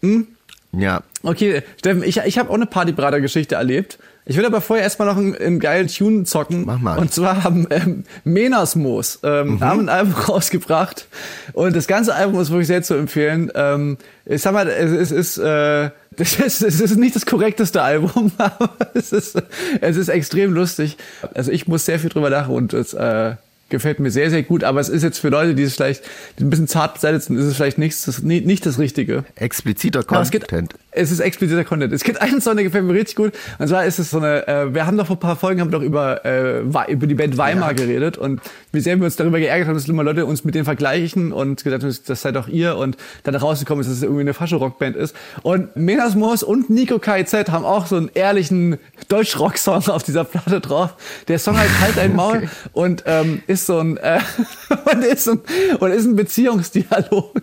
Ja, 0.76 1.04
Okay, 1.24 1.62
Steffen, 1.78 2.04
ich, 2.04 2.18
ich 2.18 2.38
habe 2.38 2.50
auch 2.50 2.56
eine 2.56 2.66
Partybrater-Geschichte 2.66 3.56
erlebt. 3.56 3.98
Ich 4.25 4.38
will 4.38 4.46
aber 4.46 4.62
vorher 4.62 4.84
erstmal 4.84 5.08
noch 5.08 5.18
einen, 5.18 5.36
einen 5.36 5.60
geilen 5.60 5.88
Tune 5.88 6.24
zocken. 6.24 6.65
Mach 6.65 6.80
mal. 6.80 6.96
Mhm. 6.96 7.01
Und 7.01 7.13
zwar 7.13 7.44
haben 7.44 7.68
ähm, 7.70 8.03
Menasmoos 8.24 9.20
ähm, 9.24 9.60
haben 9.60 9.82
ein 9.82 9.89
Album 9.89 10.13
rausgebracht. 10.30 11.08
Und 11.53 11.75
das 11.75 11.88
ganze 11.88 12.15
Album 12.15 12.39
ist 12.39 12.50
wirklich 12.50 12.68
sehr 12.68 12.84
zu 12.84 12.94
empfehlen. 12.94 13.51
Ähm, 13.56 13.98
ich 14.25 14.42
sag 14.42 14.53
mal, 14.53 14.68
es, 14.68 14.92
es 14.92 15.12
ist... 15.12 15.38
Äh, 15.38 15.92
das 16.18 16.36
ist, 16.36 16.62
es 16.62 16.80
ist 16.80 16.96
nicht 16.96 17.15
das 17.15 17.25
korrekteste 17.25 17.82
Album, 17.82 18.32
aber 18.38 18.70
es 18.94 19.12
ist, 19.12 19.42
es 19.82 19.98
ist 19.98 20.10
extrem 20.10 20.53
lustig. 20.53 20.98
Also 21.34 21.51
ich 21.51 21.68
muss 21.68 21.86
sehr 21.86 22.00
viel 22.00 22.12
drüber 22.12 22.30
lachen 22.30 22.53
und 22.53 22.74
es 22.74 22.94
äh, 22.94 23.36
gefällt 23.70 24.00
mir 24.00 24.12
sehr, 24.12 24.30
sehr 24.30 24.44
gut. 24.44 24.63
Aber 24.63 24.80
es 24.80 24.89
ist 24.89 25.03
jetzt 25.03 25.20
für 25.20 25.30
Leute, 25.30 25.56
die 25.56 25.63
es 25.63 25.75
vielleicht 25.75 26.03
die 26.38 26.44
ein 26.44 26.50
bisschen 26.50 26.68
zart 26.68 26.94
beseitigt 26.94 27.25
sind, 27.25 27.38
ist 27.38 27.46
es 27.46 27.56
vielleicht 27.56 27.77
nichts, 27.77 28.06
das, 28.06 28.22
nicht, 28.22 28.46
nicht 28.46 28.65
das 28.65 28.80
Richtige. 28.80 29.25
expliziter 29.36 30.03
Content. 30.03 30.75
Es 30.96 31.12
ist 31.12 31.20
expliziter 31.20 31.64
Content. 31.64 31.94
Es 31.94 32.04
gibt 32.04 32.22
einen 32.22 32.42
Song, 32.42 32.56
der 32.56 32.64
gefällt 32.64 32.86
mir 32.86 32.94
richtig 32.94 33.16
gut. 33.16 33.34
Und 33.60 33.68
zwar 33.68 33.86
ist 33.86 34.00
es 34.00 34.12
so 34.12 34.18
eine, 34.18 34.48
äh, 34.48 34.74
wir 34.74 34.86
haben 34.86 34.98
doch 34.98 35.08
vor 35.08 35.16
ein 35.16 35.20
paar 35.20 35.36
Folgen 35.36 35.62
haben 35.62 35.72
doch 35.72 35.82
über, 35.82 36.26
äh, 36.26 36.60
über 36.60 37.08
die 37.08 37.16
Band 37.16 37.38
Weimar 37.38 37.70
ja. 37.70 37.74
geredet 37.74 38.18
und 38.18 38.42
wie 38.72 38.80
sehr 38.80 38.98
wir 38.98 39.06
uns 39.06 39.16
darüber 39.16 39.40
geärgert 39.40 39.68
haben, 39.68 39.76
dass 39.76 39.88
immer 39.88 40.04
Leute 40.04 40.26
uns 40.26 40.44
mit 40.44 40.56
denen 40.56 40.66
vergleichen 40.66 41.32
und 41.32 41.64
gesagt 41.64 41.84
haben, 41.84 41.96
das 42.06 42.22
seid 42.22 42.36
doch 42.36 42.48
ihr 42.48 42.78
und 42.78 42.98
dann 43.24 43.36
rausgekommen 43.36 43.82
ist, 43.82 43.88
dass 43.88 43.98
es 43.98 44.04
irgendwie 44.04 44.22
eine 44.22 44.34
Fascho-Rockband 44.34 44.96
ist. 44.96 45.16
Und 45.44 45.76
Menas 45.76 46.16
Moos 46.16 46.44
und 46.44 46.70
Nico 46.70 47.00
KZ 47.00 47.50
haben 47.50 47.66
auch 47.66 47.86
so 47.88 47.96
einen 47.96 48.10
ehrlichen 48.14 48.78
Deutsch-Rock-Song 49.10 49.88
auf 49.88 50.04
dieser 50.04 50.24
Platte 50.24 50.60
drauf. 50.60 50.96
Der 51.28 51.40
Song 51.40 51.58
heißt 51.58 51.80
Halt 51.82 51.98
ein 52.00 52.16
Maul 52.16 52.38
okay. 52.38 52.50
und 52.74 53.04
ähm, 53.06 53.44
ist 53.48 53.66
so 53.66 53.80
ein, 53.80 53.98
äh, 53.98 54.20
und 54.92 55.04
ist 55.04 55.28
ein, 55.28 55.42
und 55.80 55.92
ist 55.92 56.06
ein 56.06 56.16
Beziehungsdialog, 56.16 57.42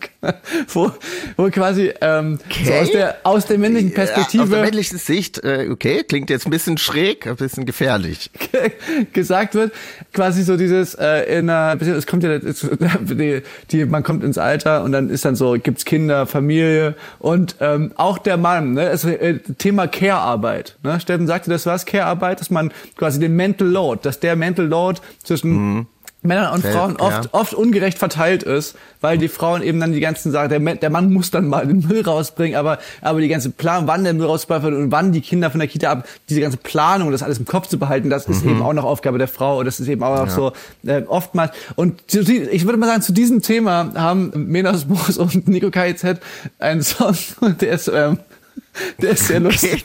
wo, 0.69 0.91
wo 1.37 1.51
quasi 1.51 1.93
ähm, 2.01 2.39
okay. 2.47 2.65
so 2.65 2.73
aus 2.75 2.91
der 2.91 3.17
aus 3.23 3.40
der 3.47 3.59
männlichen 3.59 3.93
Perspektive. 3.93 4.39
Ja, 4.39 4.45
aus 4.45 4.51
der 4.51 4.63
männlichen 4.63 4.99
Sicht, 4.99 5.43
äh, 5.45 5.69
okay, 5.71 6.05
klingt 6.05 6.31
jetzt 6.31 6.47
ein 6.47 6.51
bisschen 6.51 6.79
schräg, 6.79 7.27
ein 7.27 7.37
bisschen 7.37 7.67
gefährlich. 7.67 8.31
gesagt 9.13 9.55
wird, 9.55 9.73
quasi 10.13 10.43
so 10.43 10.57
dieses 10.57 10.95
äh, 10.95 11.39
in 11.39 11.51
einer, 11.51 11.81
es 11.81 12.07
kommt 12.07 12.23
ja, 12.23 12.39
die, 12.39 13.43
die, 13.71 13.85
man 13.85 14.03
kommt 14.03 14.25
ins 14.25 14.39
Alter 14.39 14.85
und 14.85 14.93
dann 14.93 15.11
ist 15.11 15.25
dann 15.25 15.37
so, 15.37 15.57
gibt's 15.63 15.85
Kinder, 15.85 16.27
Familie 16.27 16.95
und 17.19 17.57
ähm, 17.61 17.93
auch 17.97 18.19
der 18.19 18.37
Mann, 18.37 18.73
ne, 18.73 18.89
also, 18.89 19.09
äh, 19.09 19.39
Thema 19.59 19.87
Care-Arbeit. 19.87 20.77
Ne? 20.83 21.01
Steffen 21.01 21.27
sagte, 21.27 21.51
das 21.51 21.67
was 21.67 21.87
Care-Arbeit, 21.87 22.41
dass 22.41 22.51
man 22.51 22.73
quasi 22.97 23.21
den 23.21 23.37
Mental 23.37 23.69
Load, 23.69 24.01
dass 24.03 24.21
der 24.21 24.37
Mental 24.37 24.67
Load 24.67 25.01
zwischen 25.23 25.51
mhm 25.51 25.87
Männern 26.23 26.53
und 26.53 26.67
Frauen 26.67 26.97
oft, 26.97 27.25
ja. 27.25 27.31
oft 27.33 27.55
ungerecht 27.55 27.99
verteilt 27.99 28.43
ist, 28.43 28.77
weil 29.01 29.17
die 29.17 29.29
Frauen 29.29 29.63
eben 29.63 29.81
dann 29.81 29.93
die 29.93 30.01
ganzen 30.01 30.33
Sachen, 30.33 30.51
der, 30.51 30.61
der 30.77 30.91
Mann 30.91 31.13
muss 31.13 31.31
dann 31.31 31.49
mal 31.49 31.67
den 31.67 31.87
Müll 31.87 32.03
rausbringen, 32.03 32.59
aber, 32.59 32.79
aber 33.01 33.21
die 33.21 33.29
ganze 33.29 33.51
Plan, 33.51 33.87
wann 33.87 34.05
der 34.05 34.13
Müll 34.13 34.27
rausgebracht 34.27 34.63
wird 34.65 34.75
und 34.75 34.93
wann 34.93 35.13
die 35.13 35.23
Kinder 35.23 35.51
von 35.51 35.61
der 35.61 35.69
Kita 35.69 35.91
ab, 35.91 36.07
diese 36.29 36.41
ganze 36.41 36.59
Planung, 36.59 37.11
das 37.11 37.23
alles 37.23 37.39
im 37.39 37.47
Kopf 37.47 37.69
zu 37.69 37.79
behalten, 37.79 38.11
das 38.11 38.27
ist 38.27 38.45
mhm. 38.45 38.51
eben 38.51 38.63
auch 38.63 38.75
noch 38.75 38.85
Aufgabe 38.85 39.17
der 39.17 39.29
Frau 39.29 39.61
und 39.61 39.65
das 39.65 39.81
ist 39.81 39.89
eben 39.89 40.03
auch 40.03 40.19
noch 40.19 40.27
ja. 40.27 40.35
so 40.35 40.53
äh, 40.87 41.03
oftmals. 41.07 41.53
Und 41.77 42.03
ich 42.13 42.67
würde 42.67 42.77
mal 42.77 42.87
sagen, 42.87 43.03
zu 43.03 43.13
diesem 43.13 43.41
Thema 43.41 43.93
haben 43.95 44.31
Menas 44.35 44.87
Moos 44.87 45.17
und 45.17 45.49
Nico 45.49 45.71
KIZ 45.71 46.21
einen 46.59 46.83
Song, 46.83 47.17
der 47.61 47.73
ist, 47.73 47.89
ähm, 47.89 48.19
der 49.03 49.11
ist 49.11 49.27
sehr 49.27 49.41
lustig. 49.41 49.85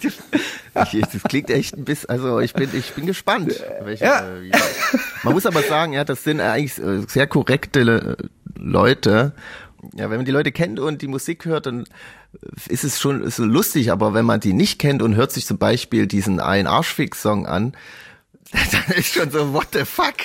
Okay. 0.73 1.01
das 1.01 1.23
klingt 1.23 1.49
echt 1.49 1.75
ein 1.75 1.85
bisschen, 1.85 2.09
also 2.09 2.39
ich 2.39 2.53
bin, 2.53 2.69
ich 2.73 2.93
bin 2.93 3.05
gespannt. 3.05 3.63
Welche, 3.81 4.05
ja. 4.05 4.27
Äh, 4.27 4.51
man 5.23 5.33
muss 5.33 5.45
aber 5.45 5.63
sagen, 5.63 5.93
ja, 5.93 6.03
das 6.03 6.23
sind 6.23 6.39
eigentlich 6.39 6.77
äh, 6.77 7.01
sehr 7.07 7.27
korrekte 7.27 8.17
Leute. 8.55 9.33
Ja, 9.93 10.09
wenn 10.09 10.17
man 10.17 10.25
die 10.25 10.31
Leute 10.31 10.51
kennt 10.51 10.79
und 10.79 11.01
die 11.01 11.07
Musik 11.07 11.45
hört, 11.45 11.67
dann 11.67 11.85
ist 12.67 12.83
es 12.83 12.99
schon 12.99 13.23
ist 13.23 13.37
lustig, 13.37 13.91
aber 13.91 14.13
wenn 14.13 14.25
man 14.25 14.39
die 14.39 14.53
nicht 14.53 14.79
kennt 14.79 15.01
und 15.01 15.15
hört 15.15 15.31
sich 15.31 15.45
zum 15.45 15.57
Beispiel 15.57 16.07
diesen 16.07 16.39
Ein 16.39 16.67
Arschfix-Song 16.67 17.45
an, 17.45 17.73
dann 18.51 18.97
ist 18.97 19.13
schon 19.13 19.31
so, 19.31 19.53
what 19.53 19.67
the 19.73 19.85
fuck? 19.85 20.15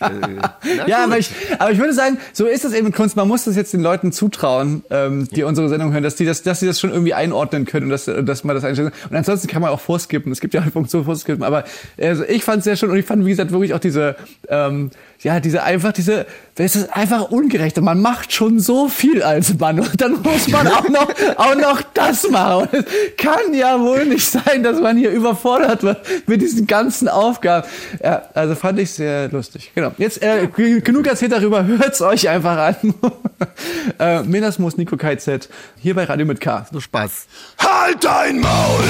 Äh, 0.00 0.88
ja, 0.88 1.04
aber 1.04 1.18
ich, 1.18 1.30
aber 1.58 1.70
ich 1.72 1.78
würde 1.78 1.92
sagen, 1.92 2.18
so 2.32 2.46
ist 2.46 2.64
es 2.64 2.72
eben 2.72 2.88
in 2.88 2.92
Kunst. 2.92 3.16
Man 3.16 3.28
muss 3.28 3.44
das 3.44 3.56
jetzt 3.56 3.72
den 3.72 3.82
Leuten 3.82 4.12
zutrauen, 4.12 4.84
ähm, 4.90 5.28
die 5.30 5.40
ja. 5.40 5.46
unsere 5.46 5.68
Sendung 5.68 5.92
hören, 5.92 6.02
dass 6.02 6.16
die 6.16 6.24
das, 6.24 6.42
dass 6.42 6.60
sie 6.60 6.66
das 6.66 6.80
schon 6.80 6.90
irgendwie 6.90 7.14
einordnen 7.14 7.64
können 7.64 7.84
und 7.86 7.90
dass, 7.90 8.04
dass 8.04 8.44
man 8.44 8.54
das 8.54 8.64
einstellen 8.64 8.92
Und 9.08 9.16
ansonsten 9.16 9.48
kann 9.48 9.62
man 9.62 9.70
auch 9.70 9.80
vorskippen. 9.80 10.32
Es 10.32 10.40
gibt 10.40 10.54
ja 10.54 10.60
eine 10.60 10.70
Funktion 10.70 11.04
vorskippen. 11.04 11.44
Aber 11.44 11.64
also 12.00 12.24
ich 12.24 12.44
fand 12.44 12.58
es 12.58 12.64
sehr 12.64 12.76
schön 12.76 12.90
und 12.90 12.96
ich 12.96 13.06
fand, 13.06 13.24
wie 13.24 13.30
gesagt, 13.30 13.52
wirklich 13.52 13.74
auch 13.74 13.80
diese, 13.80 14.16
ähm, 14.48 14.90
ja, 15.22 15.40
diese 15.40 15.62
einfach 15.62 15.92
diese, 15.92 16.26
es 16.56 16.76
ist 16.76 16.94
einfach 16.94 17.30
ungerecht 17.30 17.78
und 17.78 17.84
man 17.84 18.00
macht 18.00 18.32
schon 18.32 18.60
so 18.60 18.88
viel 18.88 19.22
als 19.22 19.58
Mann 19.58 19.80
und 19.80 20.00
dann 20.00 20.20
muss 20.22 20.48
man 20.48 20.66
auch 20.68 20.88
noch, 20.88 21.10
auch 21.36 21.54
noch 21.54 21.82
das 21.94 22.28
machen. 22.30 22.68
Und 22.72 22.74
es 22.74 22.84
kann 23.16 23.54
ja 23.54 23.78
wohl 23.80 24.06
nicht 24.06 24.26
sein, 24.26 24.62
dass 24.62 24.80
man 24.80 24.96
hier 24.96 25.10
überfordert 25.10 25.82
wird 25.82 26.00
mit 26.26 26.40
diesen 26.40 26.66
ganzen 26.66 27.08
Aufgaben. 27.08 27.66
Ja, 28.02 28.22
also 28.34 28.54
fand 28.54 28.78
ich 28.78 28.90
sehr 28.92 29.28
lustig. 29.28 29.72
Genau. 29.74 29.89
Jetzt 29.98 30.22
äh, 30.22 30.46
genug 30.46 31.06
erzählt 31.06 31.32
darüber, 31.32 31.66
hört's 31.66 32.00
euch 32.00 32.28
einfach 32.28 32.56
an. 32.56 32.94
äh, 33.98 34.22
Menasmus 34.22 34.76
Nico 34.76 34.96
KZ 34.96 35.48
hier 35.78 35.94
bei 35.94 36.04
Radio 36.04 36.26
mit 36.26 36.40
K. 36.40 36.66
So 36.72 36.80
Spaß. 36.80 37.26
Halt 37.58 38.04
dein 38.04 38.40
Maul! 38.40 38.84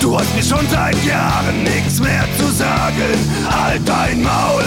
Du 0.00 0.18
hast 0.18 0.34
mir 0.34 0.42
schon 0.42 0.66
seit 0.68 0.96
Jahren 1.04 1.62
nichts 1.62 2.00
mehr 2.00 2.24
zu 2.36 2.46
sagen. 2.46 2.94
Halt 3.48 3.82
dein 3.86 4.22
Maul! 4.22 4.64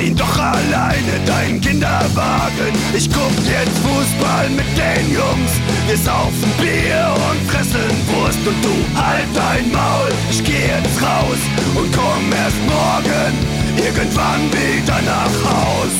Ihn 0.00 0.16
doch 0.16 0.38
alleine, 0.38 1.20
dein 1.24 1.60
Kinderwagen. 1.60 2.74
Ich 2.94 3.08
guck 3.08 3.32
jetzt 3.46 3.78
Fußball 3.78 4.50
mit 4.50 4.66
den 4.76 5.12
Jungs. 5.12 5.52
Wir 5.86 5.96
saufen 5.96 6.50
Bier 6.58 7.14
und 7.30 7.50
fressen 7.50 7.78
Wurst 8.08 8.38
und 8.44 8.64
du 8.64 9.00
halt 9.00 9.28
dein 9.34 9.70
Maul. 9.70 10.10
Ich 10.30 10.42
geh 10.42 10.66
jetzt 10.66 11.00
raus 11.00 11.38
und 11.74 11.92
komm 11.92 12.32
erst 12.32 12.56
morgen 12.66 13.34
irgendwann 13.76 14.50
wieder 14.52 15.00
nach 15.02 15.34
Haus. 15.48 15.94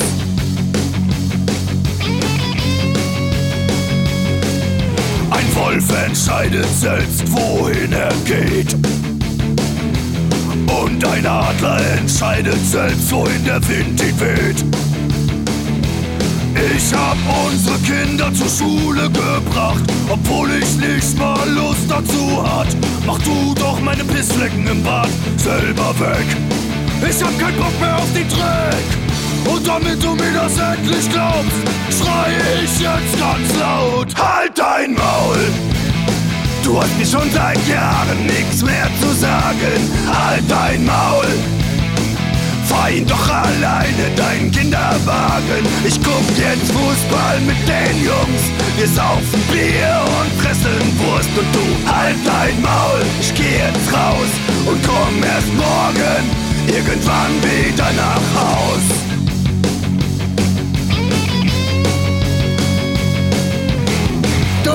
Ein 5.31 5.55
Wolf 5.55 6.05
entscheidet 6.05 6.67
selbst, 6.79 7.23
wohin 7.31 7.93
er 7.93 8.13
geht. 8.25 8.75
Und 10.83 11.05
ein 11.05 11.25
Adler 11.25 11.79
entscheidet 11.97 12.65
selbst, 12.65 13.11
wohin 13.11 13.43
der 13.45 13.65
Wind 13.67 14.01
ihn 14.01 14.19
weht. 14.19 14.65
Ich 16.75 16.93
hab 16.93 17.17
unsere 17.45 17.77
Kinder 17.79 18.33
zur 18.33 18.49
Schule 18.49 19.09
gebracht, 19.09 19.83
obwohl 20.09 20.49
ich 20.51 20.75
nicht 20.77 21.17
mal 21.17 21.47
Lust 21.49 21.89
dazu 21.89 22.43
hat. 22.43 22.67
Mach 23.05 23.19
du 23.19 23.53
doch 23.55 23.79
meine 23.79 24.03
Pissflecken 24.03 24.67
im 24.67 24.83
Bad 24.83 25.09
selber 25.37 25.93
weg. 25.99 26.25
Ich 27.07 27.23
hab 27.23 27.37
keinen 27.39 27.57
Bock 27.57 27.79
mehr 27.79 27.97
auf 27.97 28.11
den 28.13 28.27
Dreck. 28.27 29.53
Und 29.53 29.67
damit 29.67 30.03
du 30.03 30.15
mir 30.15 30.33
das 30.33 30.57
endlich 30.57 31.09
glaubst, 31.09 31.51
schreie 31.89 32.63
ich 32.63 32.79
jetzt 32.79 33.19
ganz 33.19 33.59
laut: 33.59 34.15
Halt 34.15 34.57
dein 34.57 34.93
Maul! 34.93 35.84
Du 36.65 36.81
hast 36.81 36.97
mir 36.97 37.05
schon 37.05 37.29
seit 37.31 37.67
Jahren 37.67 38.25
nichts 38.25 38.63
mehr 38.63 38.89
zu 38.99 39.13
sagen. 39.13 39.79
Halt 40.11 40.43
dein 40.49 40.83
Maul. 40.83 41.27
Ihn 42.93 43.05
doch 43.07 43.29
alleine, 43.29 44.11
dein 44.15 44.51
Kinderwagen. 44.51 45.65
Ich 45.85 45.99
guck 46.01 46.23
jetzt 46.37 46.71
Fußball 46.71 47.41
mit 47.41 47.57
den 47.67 48.05
Jungs. 48.05 48.43
Wir 48.77 48.87
saufen 48.87 49.41
Bier 49.51 50.01
und 50.05 50.41
fressen 50.41 50.99
Wurst 50.99 51.29
und 51.35 51.53
du 51.53 51.91
halt 51.91 52.15
dein 52.23 52.61
Maul. 52.61 53.01
Ich 53.19 53.33
geh 53.33 53.57
jetzt 53.57 53.91
raus 53.91 54.31
und 54.65 54.79
komm 54.85 55.23
erst 55.23 55.53
morgen 55.55 56.29
irgendwann 56.67 57.33
wieder 57.41 57.91
nach 57.93 58.41
Haus. 58.41 59.04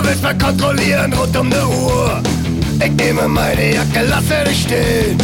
Du 0.01 0.09
willst 0.09 0.23
mal 0.23 0.39
kontrollieren 0.39 1.13
rund 1.13 1.37
um 1.37 1.49
ne 1.51 1.67
Uhr. 1.67 2.23
Ich 2.83 2.91
nehme 2.93 3.29
meine 3.29 3.75
Jacke, 3.75 4.07
lasse 4.09 4.45
dich 4.49 4.63
stehen. 4.63 5.19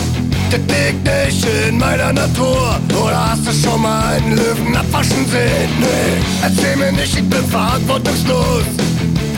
Das 0.51 0.61
liegt 0.61 1.03
nicht 1.03 1.47
in 1.67 1.79
meiner 1.79 2.13
Natur. 2.13 2.79
Oder 3.03 3.31
hast 3.31 3.47
du 3.47 3.53
schon 3.53 3.81
mal 3.81 4.17
einen 4.17 4.37
Löwen 4.37 4.77
abwaschen 4.77 5.25
sehen? 5.31 5.71
Nee, 5.81 6.21
erzähl 6.43 6.77
mir 6.77 6.93
nicht, 6.93 7.17
ich 7.17 7.25
bin 7.25 7.43
verantwortungslos. 7.47 8.65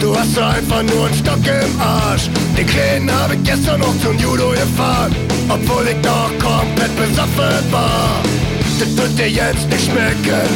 Du 0.00 0.16
hast 0.16 0.37
einfach 0.37 0.83
nur 0.83 1.07
einen 1.07 1.14
Stock 1.14 1.47
im 1.47 1.80
Arsch. 1.80 2.28
Den 2.57 2.66
Kleinen 2.66 3.11
habe 3.12 3.37
ich 3.37 3.45
gestern 3.45 3.78
noch 3.78 3.95
zum 4.02 4.18
Judo 4.18 4.50
gefahren. 4.50 5.14
Obwohl 5.49 5.87
ich 5.87 6.00
doch 6.02 6.33
komplett 6.40 6.97
besoffen 6.97 7.71
war. 7.71 8.23
Das 8.80 8.97
wird 8.97 9.16
dir 9.16 9.30
jetzt 9.30 9.68
nicht 9.71 9.85
schmecken. 9.85 10.49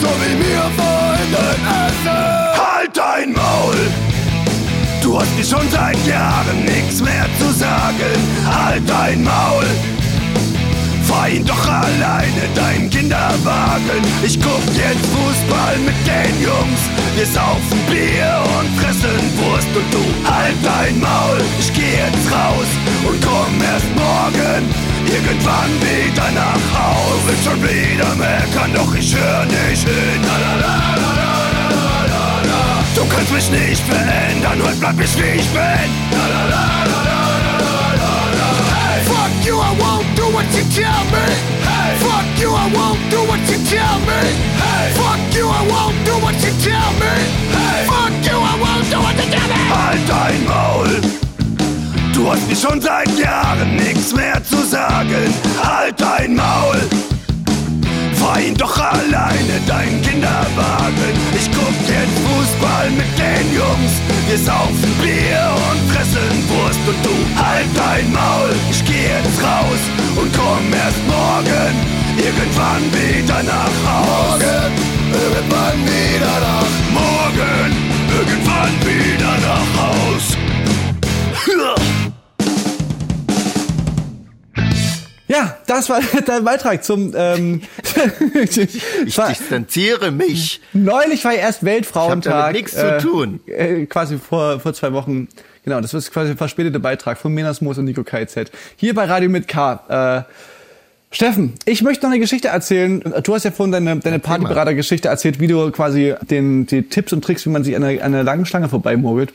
So 0.00 0.08
wie 0.08 0.34
mir 0.36 0.64
vorhin 0.78 1.30
dein 1.30 1.60
Essen. 1.84 2.34
Halt 2.56 2.96
dein 2.96 3.32
Maul! 3.34 4.13
Du 5.04 5.20
hast 5.20 5.36
mir 5.36 5.44
schon 5.44 5.68
seit 5.70 5.98
Jahren 6.06 6.64
nichts 6.64 7.02
mehr 7.02 7.26
zu 7.38 7.52
sagen. 7.52 8.16
Halt 8.46 8.88
dein 8.88 9.22
Maul. 9.22 9.66
Fahr 11.04 11.28
ihn 11.28 11.44
doch 11.44 11.68
alleine, 11.68 12.48
dein 12.54 12.88
Kinderwagen. 12.88 14.00
Ich 14.24 14.40
guck 14.40 14.64
jetzt 14.72 15.04
Fußball 15.12 15.76
mit 15.84 15.94
den 16.08 16.34
Jungs. 16.40 16.80
Wir 17.16 17.26
saufen 17.26 17.80
Bier 17.90 18.32
und 18.56 18.80
fressen 18.80 19.20
Wurst 19.36 19.68
und 19.76 19.92
du 19.92 20.04
halt 20.24 20.56
dein 20.64 20.98
Maul. 20.98 21.38
Ich 21.60 21.70
geh 21.74 22.00
jetzt 22.00 22.32
raus 22.32 22.70
und 23.06 23.20
komm 23.20 23.60
erst 23.60 23.92
morgen 23.94 24.64
irgendwann 25.04 25.72
wieder 25.84 26.30
nach 26.32 26.64
Haus. 26.80 27.20
Du 27.20 27.28
willst 27.28 27.44
schon 27.44 27.62
wieder 27.62 28.14
meckern, 28.16 28.72
doch 28.74 28.94
ich 28.94 29.14
hör 29.14 29.44
nicht 29.44 29.86
hin. 29.86 30.22
Lalalala. 30.24 31.13
Du 32.94 33.04
kannst 33.06 33.32
mich 33.32 33.50
nicht 33.50 33.82
verändern, 33.82 34.62
heute 34.62 34.76
bleib 34.78 35.00
ich 35.00 35.16
wie 35.16 35.38
ich 35.40 35.48
bin. 35.48 35.60
Hey. 38.74 39.02
Fuck 39.04 39.46
you, 39.46 39.56
I 39.58 39.74
won't 39.78 40.06
do 40.16 40.32
what 40.32 40.44
you 40.54 40.64
tell 40.74 41.04
me. 41.10 41.26
Hey. 41.64 41.96
Fuck 41.98 42.26
you, 42.40 42.50
I 42.50 42.70
won't 42.72 42.98
do 43.10 43.18
what 43.26 43.40
you 43.50 43.58
tell 43.68 43.98
me. 44.06 44.20
Hey. 44.60 44.92
Fuck 44.94 45.34
you, 45.34 45.48
I 45.48 45.66
won't 45.68 46.04
do 46.04 46.14
what 46.24 46.34
you 46.42 46.52
tell 46.62 46.92
me. 47.00 47.12
Fuck 47.86 48.12
you, 48.24 48.38
I 48.38 48.54
won't 48.62 48.90
do 48.90 48.98
what 49.00 49.16
you 49.16 49.30
tell 49.30 49.48
me. 49.48 49.64
halt 49.74 50.00
dein 50.08 50.44
Maul. 50.46 51.00
Du 52.14 52.30
hast 52.30 52.48
mir 52.48 52.56
schon 52.56 52.80
seit 52.80 53.18
Jahren 53.18 53.76
nichts 53.76 54.14
mehr 54.14 54.42
zu 54.44 54.64
sagen. 54.64 55.34
Halt 55.62 56.00
dein 56.00 56.36
Maul. 56.36 56.80
Fahr 58.14 58.40
ihn 58.40 58.54
doch 58.54 58.78
alleine 58.78 59.60
dein 59.66 60.00
Kinderwagen. 60.02 61.12
Ich 61.36 61.50
guck 61.50 61.74
jetzt 61.88 62.18
Fußball 62.24 62.83
Jungs. 63.74 63.92
Wir 64.28 64.38
saufen 64.38 64.92
Bier 65.02 65.54
und 65.70 65.92
fressen 65.92 66.48
Wurst 66.48 66.80
und 66.86 67.04
du 67.04 67.42
halt 67.42 67.66
dein 67.74 68.12
Maul. 68.12 68.54
Ich 68.70 68.84
geh 68.84 68.92
jetzt 68.92 69.42
raus 69.42 69.82
und 70.16 70.32
komm 70.36 70.72
erst 70.72 71.02
morgen 71.06 71.74
irgendwann 72.16 72.84
wieder 72.92 73.42
nach 73.42 73.74
Haus. 73.86 74.38
Morgen, 74.38 74.72
irgendwann 75.12 75.78
wieder 75.84 76.40
nach. 76.40 76.74
Morgen, 76.92 77.72
irgendwann 78.16 78.74
wieder 78.82 79.34
nach 79.40 79.82
Haus. 79.82 80.36
Ja, 85.26 85.56
das 85.66 85.88
war 85.88 86.00
dein 86.26 86.44
Beitrag 86.44 86.84
zum. 86.84 87.12
Ähm, 87.16 87.62
Ich 88.34 89.14
distanziere 89.28 90.10
mich. 90.10 90.60
neulich 90.72 91.24
war 91.24 91.32
ja 91.32 91.40
erst 91.40 91.64
Weltfrauentag. 91.64 92.24
Ich 92.24 92.32
hab 92.34 92.40
damit 92.40 92.56
nichts 92.56 92.72
zu 92.76 92.98
tun. 93.10 93.40
Äh, 93.46 93.86
quasi 93.86 94.18
vor, 94.18 94.60
vor 94.60 94.74
zwei 94.74 94.92
Wochen. 94.92 95.28
Genau, 95.64 95.80
das 95.80 95.94
ist 95.94 96.12
quasi 96.12 96.32
ein 96.32 96.36
verspäteter 96.36 96.78
Beitrag 96.78 97.16
von 97.18 97.32
Menas 97.32 97.60
Moos 97.60 97.78
und 97.78 97.86
Nico 97.86 98.04
KZ. 98.04 98.50
Hier 98.76 98.94
bei 98.94 99.04
Radio 99.06 99.30
mit 99.30 99.48
K. 99.48 100.24
Äh, 100.28 100.32
Steffen, 101.14 101.54
ich 101.64 101.80
möchte 101.82 102.04
noch 102.04 102.10
eine 102.12 102.20
Geschichte 102.20 102.48
erzählen. 102.48 103.00
Du 103.22 103.34
hast 103.34 103.44
ja 103.44 103.52
vorhin 103.52 103.70
deine, 103.72 103.96
deine 104.00 104.18
Partyberater-Geschichte 104.18 105.08
erzählt, 105.08 105.38
wie 105.38 105.46
du 105.46 105.70
quasi 105.70 106.12
den, 106.28 106.66
die 106.66 106.82
Tipps 106.82 107.12
und 107.12 107.22
Tricks, 107.24 107.46
wie 107.46 107.50
man 107.50 107.62
sich 107.62 107.76
an 107.76 107.84
einer, 107.84 108.02
an 108.02 108.14
einer 108.14 108.24
langen 108.24 108.46
Schlange 108.46 108.68
vorbeimogelt. 108.68 109.32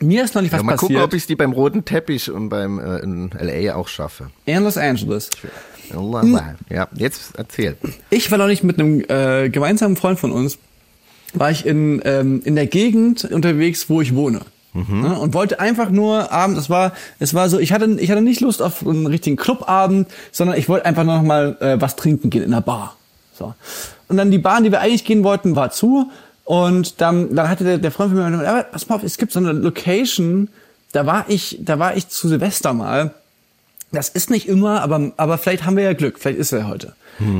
Mir 0.00 0.24
ist 0.24 0.34
noch 0.34 0.42
nicht 0.42 0.52
was 0.52 0.60
Ja, 0.60 0.64
mal 0.64 0.72
passiert. 0.72 0.92
gucken, 0.92 1.04
ob 1.04 1.12
ich 1.14 1.26
die 1.26 1.36
beim 1.36 1.52
roten 1.52 1.84
Teppich 1.84 2.30
und 2.30 2.48
beim 2.48 2.78
äh, 2.78 2.98
in 3.00 3.30
LA 3.38 3.74
auch 3.74 3.88
schaffe. 3.88 4.30
in 4.46 4.62
Los 4.64 4.76
Angeles. 4.78 5.28
Ja, 6.70 6.88
jetzt 6.94 7.36
erzähl. 7.36 7.76
Ich 8.10 8.30
war 8.30 8.38
noch 8.38 8.46
nicht 8.46 8.64
mit 8.64 8.78
einem 8.78 9.04
äh, 9.08 9.48
gemeinsamen 9.48 9.96
Freund 9.96 10.18
von 10.18 10.32
uns, 10.32 10.58
war 11.34 11.50
ich 11.50 11.66
in, 11.66 12.00
ähm, 12.04 12.42
in 12.44 12.54
der 12.56 12.66
Gegend 12.66 13.24
unterwegs, 13.24 13.88
wo 13.88 14.00
ich 14.00 14.14
wohne. 14.14 14.40
Ja, 15.04 15.12
und 15.14 15.32
wollte 15.32 15.58
einfach 15.58 15.88
nur 15.90 16.30
abends, 16.32 16.60
es 16.60 16.70
war, 16.70 16.92
es 17.18 17.32
war 17.32 17.48
so, 17.48 17.58
ich 17.58 17.72
hatte, 17.72 17.96
ich 17.98 18.10
hatte 18.10 18.20
nicht 18.20 18.40
Lust 18.42 18.60
auf 18.60 18.86
einen 18.86 19.06
richtigen 19.06 19.36
Clubabend, 19.36 20.08
sondern 20.32 20.58
ich 20.58 20.68
wollte 20.68 20.84
einfach 20.84 21.04
noch 21.04 21.22
mal 21.22 21.56
äh, 21.60 21.80
was 21.80 21.96
trinken 21.96 22.28
gehen 22.28 22.42
in 22.42 22.50
der 22.50 22.60
Bar. 22.60 22.96
So. 23.32 23.54
Und 24.08 24.18
dann 24.18 24.30
die 24.30 24.38
Bar, 24.38 24.58
in 24.58 24.64
die 24.64 24.72
wir 24.72 24.80
eigentlich 24.80 25.04
gehen 25.04 25.24
wollten, 25.24 25.56
war 25.56 25.70
zu. 25.70 26.10
Und 26.44 27.00
dann, 27.00 27.34
dann 27.34 27.48
hatte 27.48 27.64
der, 27.64 27.78
der 27.78 27.90
Freund 27.90 28.12
von 28.12 28.30
mir 28.30 28.48
aber 28.48 28.64
pass 28.64 28.88
mal 28.88 28.96
auf, 28.96 29.02
es 29.02 29.18
gibt 29.18 29.32
so 29.32 29.40
eine 29.40 29.52
Location, 29.52 30.48
da 30.92 31.06
war 31.06 31.24
ich, 31.28 31.58
da 31.60 31.78
war 31.78 31.96
ich 31.96 32.08
zu 32.08 32.28
Silvester 32.28 32.72
mal. 32.72 33.14
Das 33.96 34.08
ist 34.10 34.30
nicht 34.30 34.46
immer, 34.46 34.82
aber, 34.82 35.12
aber 35.16 35.38
vielleicht 35.38 35.64
haben 35.64 35.76
wir 35.76 35.84
ja 35.84 35.92
Glück, 35.94 36.18
vielleicht 36.18 36.38
ist 36.38 36.52
er 36.52 36.68
heute. 36.68 36.94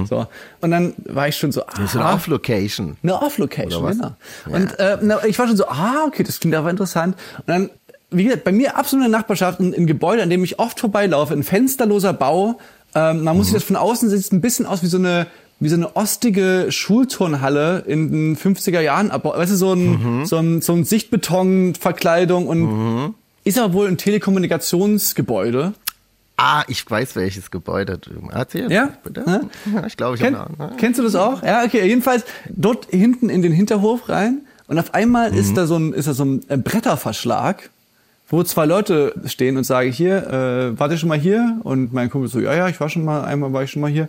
So. 0.08 0.26
Und 0.62 0.70
dann 0.70 0.94
war 1.04 1.28
ich 1.28 1.36
schon 1.36 1.52
so, 1.52 1.60
Das 1.76 1.90
ist 1.90 1.96
eine 1.96 2.06
aha. 2.06 2.14
Off-Location. 2.14 2.96
Eine 3.02 3.20
Off-Location, 3.20 3.86
genau. 3.86 4.16
Und 4.46 4.78
äh, 4.78 4.96
na, 5.02 5.22
ich 5.26 5.38
war 5.38 5.46
schon 5.46 5.56
so, 5.56 5.68
ah, 5.68 6.04
okay, 6.06 6.22
das 6.22 6.40
klingt 6.40 6.56
aber 6.56 6.70
interessant. 6.70 7.14
Und 7.40 7.48
dann, 7.48 7.70
wie 8.10 8.24
gesagt, 8.24 8.44
bei 8.44 8.52
mir 8.52 8.78
absolut 8.78 9.04
in 9.04 9.12
der 9.12 9.20
Nachbarschaft, 9.20 9.60
ein, 9.60 9.74
ein 9.74 9.86
Gebäude, 9.86 10.22
an 10.22 10.30
dem 10.30 10.44
ich 10.44 10.58
oft 10.58 10.80
vorbeilaufe, 10.80 11.34
ein 11.34 11.42
fensterloser 11.42 12.14
Bau. 12.14 12.58
Ähm, 12.94 13.24
man 13.24 13.36
muss 13.36 13.48
sich 13.48 13.54
das 13.54 13.64
von 13.64 13.76
außen 13.76 14.08
sieht 14.08 14.20
es 14.20 14.32
ein 14.32 14.40
bisschen 14.40 14.64
aus 14.64 14.82
wie 14.82 14.86
so 14.86 14.96
eine 14.96 15.26
wie 15.58 15.68
so 15.70 15.76
eine 15.76 15.96
ostige 15.96 16.66
Schulturnhalle 16.70 17.84
in 17.86 18.10
den 18.12 18.36
50er 18.36 18.80
Jahren, 18.80 19.10
aber 19.10 19.38
weißt 19.38 19.52
du, 19.52 19.56
so 19.56 19.72
ein, 19.72 20.26
so 20.26 20.36
ein, 20.36 20.60
so 20.60 20.74
ein 20.74 20.84
Sichtbeton-Verkleidung 20.84 22.46
und 22.46 23.14
ist 23.44 23.58
aber 23.58 23.72
wohl 23.72 23.88
ein 23.88 23.96
Telekommunikationsgebäude. 23.96 25.72
Ah, 26.38 26.64
ich 26.68 26.88
weiß, 26.90 27.16
welches 27.16 27.50
Gebäude 27.50 27.98
du 27.98 28.28
erzählst. 28.30 28.70
Ja? 28.70 28.90
Bitte? 29.02 29.24
Ja? 29.26 29.86
Ich 29.86 29.96
glaube, 29.96 30.16
ich 30.16 30.22
Kenn, 30.22 30.36
habe. 30.36 30.72
Kennst 30.76 30.98
du 30.98 31.02
das 31.02 31.14
auch? 31.14 31.42
Ja, 31.42 31.64
okay. 31.64 31.86
Jedenfalls 31.86 32.24
dort 32.50 32.88
hinten 32.90 33.30
in 33.30 33.40
den 33.42 33.52
Hinterhof 33.52 34.08
rein 34.10 34.42
und 34.66 34.78
auf 34.78 34.92
einmal 34.92 35.32
Mhm. 35.32 35.38
ist 35.38 35.56
da 35.56 35.66
so 35.66 35.76
ein 35.78 35.92
ist 35.94 36.08
da 36.08 36.12
so 36.14 36.24
ein 36.24 36.42
äh, 36.48 36.58
Bretterverschlag, 36.58 37.70
wo 38.28 38.42
zwei 38.42 38.66
Leute 38.66 39.14
stehen 39.26 39.56
und 39.56 39.64
sagen 39.64 39.90
hier, 39.92 40.26
äh, 40.74 40.78
wart 40.78 40.90
ihr 40.92 40.98
schon 40.98 41.08
mal 41.08 41.18
hier? 41.18 41.58
Und 41.62 41.92
mein 41.94 42.10
Kumpel 42.10 42.28
so, 42.28 42.38
ja, 42.40 42.54
ja, 42.54 42.68
ich 42.68 42.78
war 42.80 42.88
schon 42.90 43.04
mal, 43.04 43.24
einmal 43.24 43.52
war 43.54 43.62
ich 43.62 43.70
schon 43.70 43.80
mal 43.80 43.90
hier. 43.90 44.08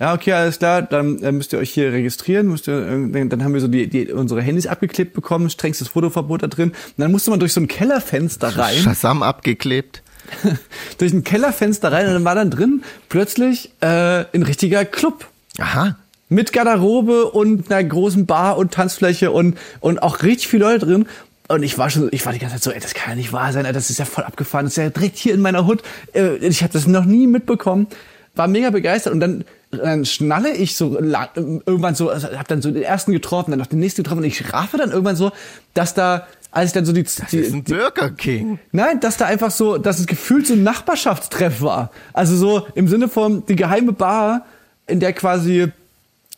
Ja, 0.00 0.14
okay, 0.14 0.32
alles 0.32 0.58
klar, 0.58 0.80
dann 0.80 1.22
äh, 1.22 1.30
müsst 1.30 1.52
ihr 1.52 1.58
euch 1.58 1.70
hier 1.70 1.92
registrieren, 1.92 2.48
müsst 2.48 2.66
ihr, 2.68 2.78
äh, 3.14 3.26
dann 3.28 3.44
haben 3.44 3.52
wir 3.52 3.60
so 3.60 3.68
die, 3.68 3.86
die, 3.86 4.10
unsere 4.10 4.40
Handys 4.40 4.66
abgeklebt 4.66 5.12
bekommen, 5.12 5.50
strengstes 5.50 5.88
Fotoverbot 5.88 6.42
da 6.42 6.46
drin. 6.46 6.70
Und 6.70 6.94
dann 6.96 7.12
musste 7.12 7.30
man 7.30 7.38
durch 7.38 7.52
so 7.52 7.60
ein 7.60 7.68
Kellerfenster 7.68 8.56
rein 8.56 8.74
Shazam 8.76 9.22
abgeklebt. 9.22 10.02
durch 10.98 11.12
ein 11.12 11.24
Kellerfenster 11.24 11.92
rein 11.92 12.06
und 12.06 12.14
dann 12.14 12.24
war 12.24 12.34
dann 12.34 12.50
drin 12.50 12.82
plötzlich 13.08 13.72
äh, 13.80 13.86
ein 14.32 14.42
richtiger 14.42 14.84
Club. 14.84 15.26
Aha. 15.58 15.96
Mit 16.28 16.52
Garderobe 16.52 17.26
und 17.30 17.70
einer 17.70 17.82
großen 17.82 18.26
Bar 18.26 18.56
und 18.56 18.72
Tanzfläche 18.72 19.32
und, 19.32 19.58
und 19.80 20.02
auch 20.02 20.22
richtig 20.22 20.48
viele 20.48 20.64
Leute 20.64 20.86
drin. 20.86 21.06
Und 21.48 21.64
ich 21.64 21.76
war 21.78 21.90
schon, 21.90 22.08
ich 22.12 22.24
war 22.24 22.32
die 22.32 22.38
ganze 22.38 22.54
Zeit 22.56 22.62
so, 22.62 22.70
ey, 22.70 22.78
das 22.78 22.94
kann 22.94 23.10
ja 23.10 23.16
nicht 23.16 23.32
wahr 23.32 23.52
sein, 23.52 23.64
ey, 23.64 23.72
das 23.72 23.90
ist 23.90 23.98
ja 23.98 24.04
voll 24.04 24.22
abgefahren, 24.22 24.66
das 24.66 24.74
ist 24.74 24.76
ja 24.76 24.90
direkt 24.90 25.18
hier 25.18 25.34
in 25.34 25.40
meiner 25.40 25.66
Hut. 25.66 25.82
Äh, 26.14 26.36
Ich 26.36 26.62
habe 26.62 26.72
das 26.72 26.86
noch 26.86 27.04
nie 27.04 27.26
mitbekommen. 27.26 27.88
War 28.36 28.46
mega 28.46 28.70
begeistert 28.70 29.12
und 29.12 29.18
dann, 29.18 29.44
dann 29.72 30.04
schnalle 30.04 30.52
ich 30.52 30.76
so 30.76 30.96
irgendwann 30.96 31.96
so, 31.96 32.08
also 32.10 32.28
hab 32.28 32.46
dann 32.46 32.62
so 32.62 32.70
den 32.70 32.84
ersten 32.84 33.10
getroffen, 33.10 33.50
dann 33.50 33.58
noch 33.58 33.66
den 33.66 33.80
nächsten 33.80 34.04
getroffen 34.04 34.20
und 34.20 34.26
ich 34.26 34.52
raffe 34.52 34.76
dann 34.76 34.90
irgendwann 34.92 35.16
so, 35.16 35.32
dass 35.74 35.94
da, 35.94 36.28
als 36.50 36.70
ich 36.70 36.72
dann 36.72 36.84
so 36.84 36.92
die, 36.92 37.02
Das 37.02 37.18
ist 37.18 37.32
die, 37.32 37.44
ein 37.44 37.64
Burger 37.64 38.10
King. 38.10 38.58
Nein, 38.72 39.00
dass 39.00 39.16
da 39.16 39.26
einfach 39.26 39.50
so, 39.50 39.78
dass 39.78 39.98
es 39.98 40.06
gefühlt 40.06 40.46
so 40.46 40.54
ein 40.54 40.62
Nachbarschaftstreff 40.62 41.62
war. 41.62 41.90
Also 42.12 42.36
so 42.36 42.66
im 42.74 42.88
Sinne 42.88 43.08
von 43.08 43.44
die 43.46 43.56
geheime 43.56 43.92
Bar, 43.92 44.46
in 44.86 45.00
der 45.00 45.12
quasi 45.12 45.68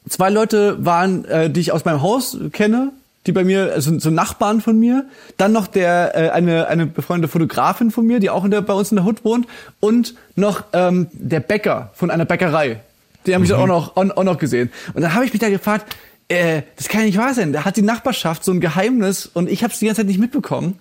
zwei 0.09 0.31
Leute 0.31 0.85
waren, 0.85 1.25
äh, 1.25 1.51
die 1.51 1.61
ich 1.61 1.73
aus 1.73 1.85
meinem 1.85 2.03
Haus 2.03 2.37
kenne, 2.53 2.93
die 3.27 3.33
bei 3.33 3.45
mir, 3.45 3.73
also 3.73 3.99
so 3.99 4.11
Nachbarn 4.11 4.61
von 4.61 4.79
mir, 4.79 5.07
dann 5.37 5.53
noch 5.53 5.67
der 5.67 6.17
äh, 6.17 6.31
eine 6.31 6.67
eine 6.67 6.87
befreundete 6.87 7.31
Fotografin 7.31 7.91
von 7.91 8.07
mir, 8.07 8.19
die 8.19 8.31
auch 8.31 8.45
in 8.45 8.51
der, 8.51 8.63
bei 8.63 8.75
uns 8.75 8.91
in 8.91 8.97
der 8.97 9.05
Hut 9.05 9.25
wohnt, 9.25 9.47
und 9.81 10.15
noch 10.35 10.65
ähm, 10.73 11.07
der 11.13 11.41
Bäcker 11.41 11.91
von 11.95 12.11
einer 12.11 12.25
Bäckerei. 12.25 12.81
Den 13.27 13.35
habe 13.35 13.45
ich 13.45 13.51
dann 13.51 13.61
auch 13.61 13.67
noch 13.67 13.97
auch, 13.97 14.17
auch 14.17 14.25
noch 14.25 14.39
gesehen. 14.39 14.73
Und 14.95 15.03
dann 15.03 15.15
habe 15.15 15.25
ich 15.25 15.33
mich 15.33 15.41
da 15.41 15.49
gefragt, 15.49 15.95
äh, 16.29 16.63
das 16.77 16.89
kann 16.89 17.01
ja 17.03 17.07
nicht 17.07 17.19
wahr 17.19 17.35
sein. 17.35 17.53
Da 17.53 17.65
hat 17.65 17.77
die 17.77 17.83
Nachbarschaft 17.83 18.45
so 18.45 18.53
ein 18.53 18.61
Geheimnis 18.61 19.27
und 19.33 19.49
ich 19.51 19.63
habe 19.63 19.73
es 19.73 19.79
die 19.79 19.87
ganze 19.87 20.01
Zeit 20.01 20.09
nicht 20.09 20.21
mitbekommen. 20.21 20.79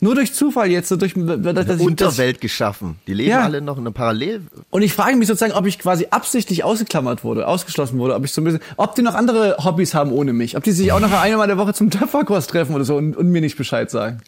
Nur 0.00 0.16
durch 0.16 0.34
Zufall 0.34 0.68
jetzt, 0.68 0.88
so 0.88 0.96
durch 0.96 1.14
dass 1.14 1.20
Eine 1.24 1.74
ich, 1.74 1.80
Unterwelt 1.80 2.40
geschaffen. 2.40 2.96
Die 3.06 3.14
leben 3.14 3.30
Ja. 3.30 3.42
alle 3.42 3.60
noch 3.60 3.76
in 3.78 3.84
einer 3.84 3.92
Parallel. 3.92 4.40
und 4.70 4.82
ich 4.82 4.92
frage 4.94 5.14
mich 5.16 5.28
sozusagen, 5.28 5.52
ob 5.52 5.64
ich 5.66 5.78
quasi 5.78 6.08
absichtlich 6.10 6.64
ausgeklammert 6.64 7.22
wurde, 7.22 7.46
ausgeschlossen 7.46 7.98
wurde, 8.00 8.16
ob 8.16 8.24
ich 8.24 8.32
so 8.32 8.40
ein 8.40 8.44
bisschen, 8.44 8.60
ob 8.76 8.96
die 8.96 9.02
noch 9.02 9.14
andere 9.14 9.58
Hobbys 9.64 9.94
haben 9.94 10.10
ohne 10.10 10.32
mich, 10.32 10.56
ob 10.56 10.64
die 10.64 10.72
sich 10.72 10.90
auch 10.90 10.98
noch 10.98 11.12
einmal 11.12 11.46
der 11.46 11.56
Woche 11.56 11.72
zum 11.72 11.90
Töpferkurs 11.90 12.48
treffen 12.48 12.74
oder 12.74 12.84
so 12.84 12.96
und, 12.96 13.16
und 13.16 13.28
mir 13.30 13.40
nicht 13.40 13.56
Bescheid 13.56 13.92
sagen. 13.92 14.20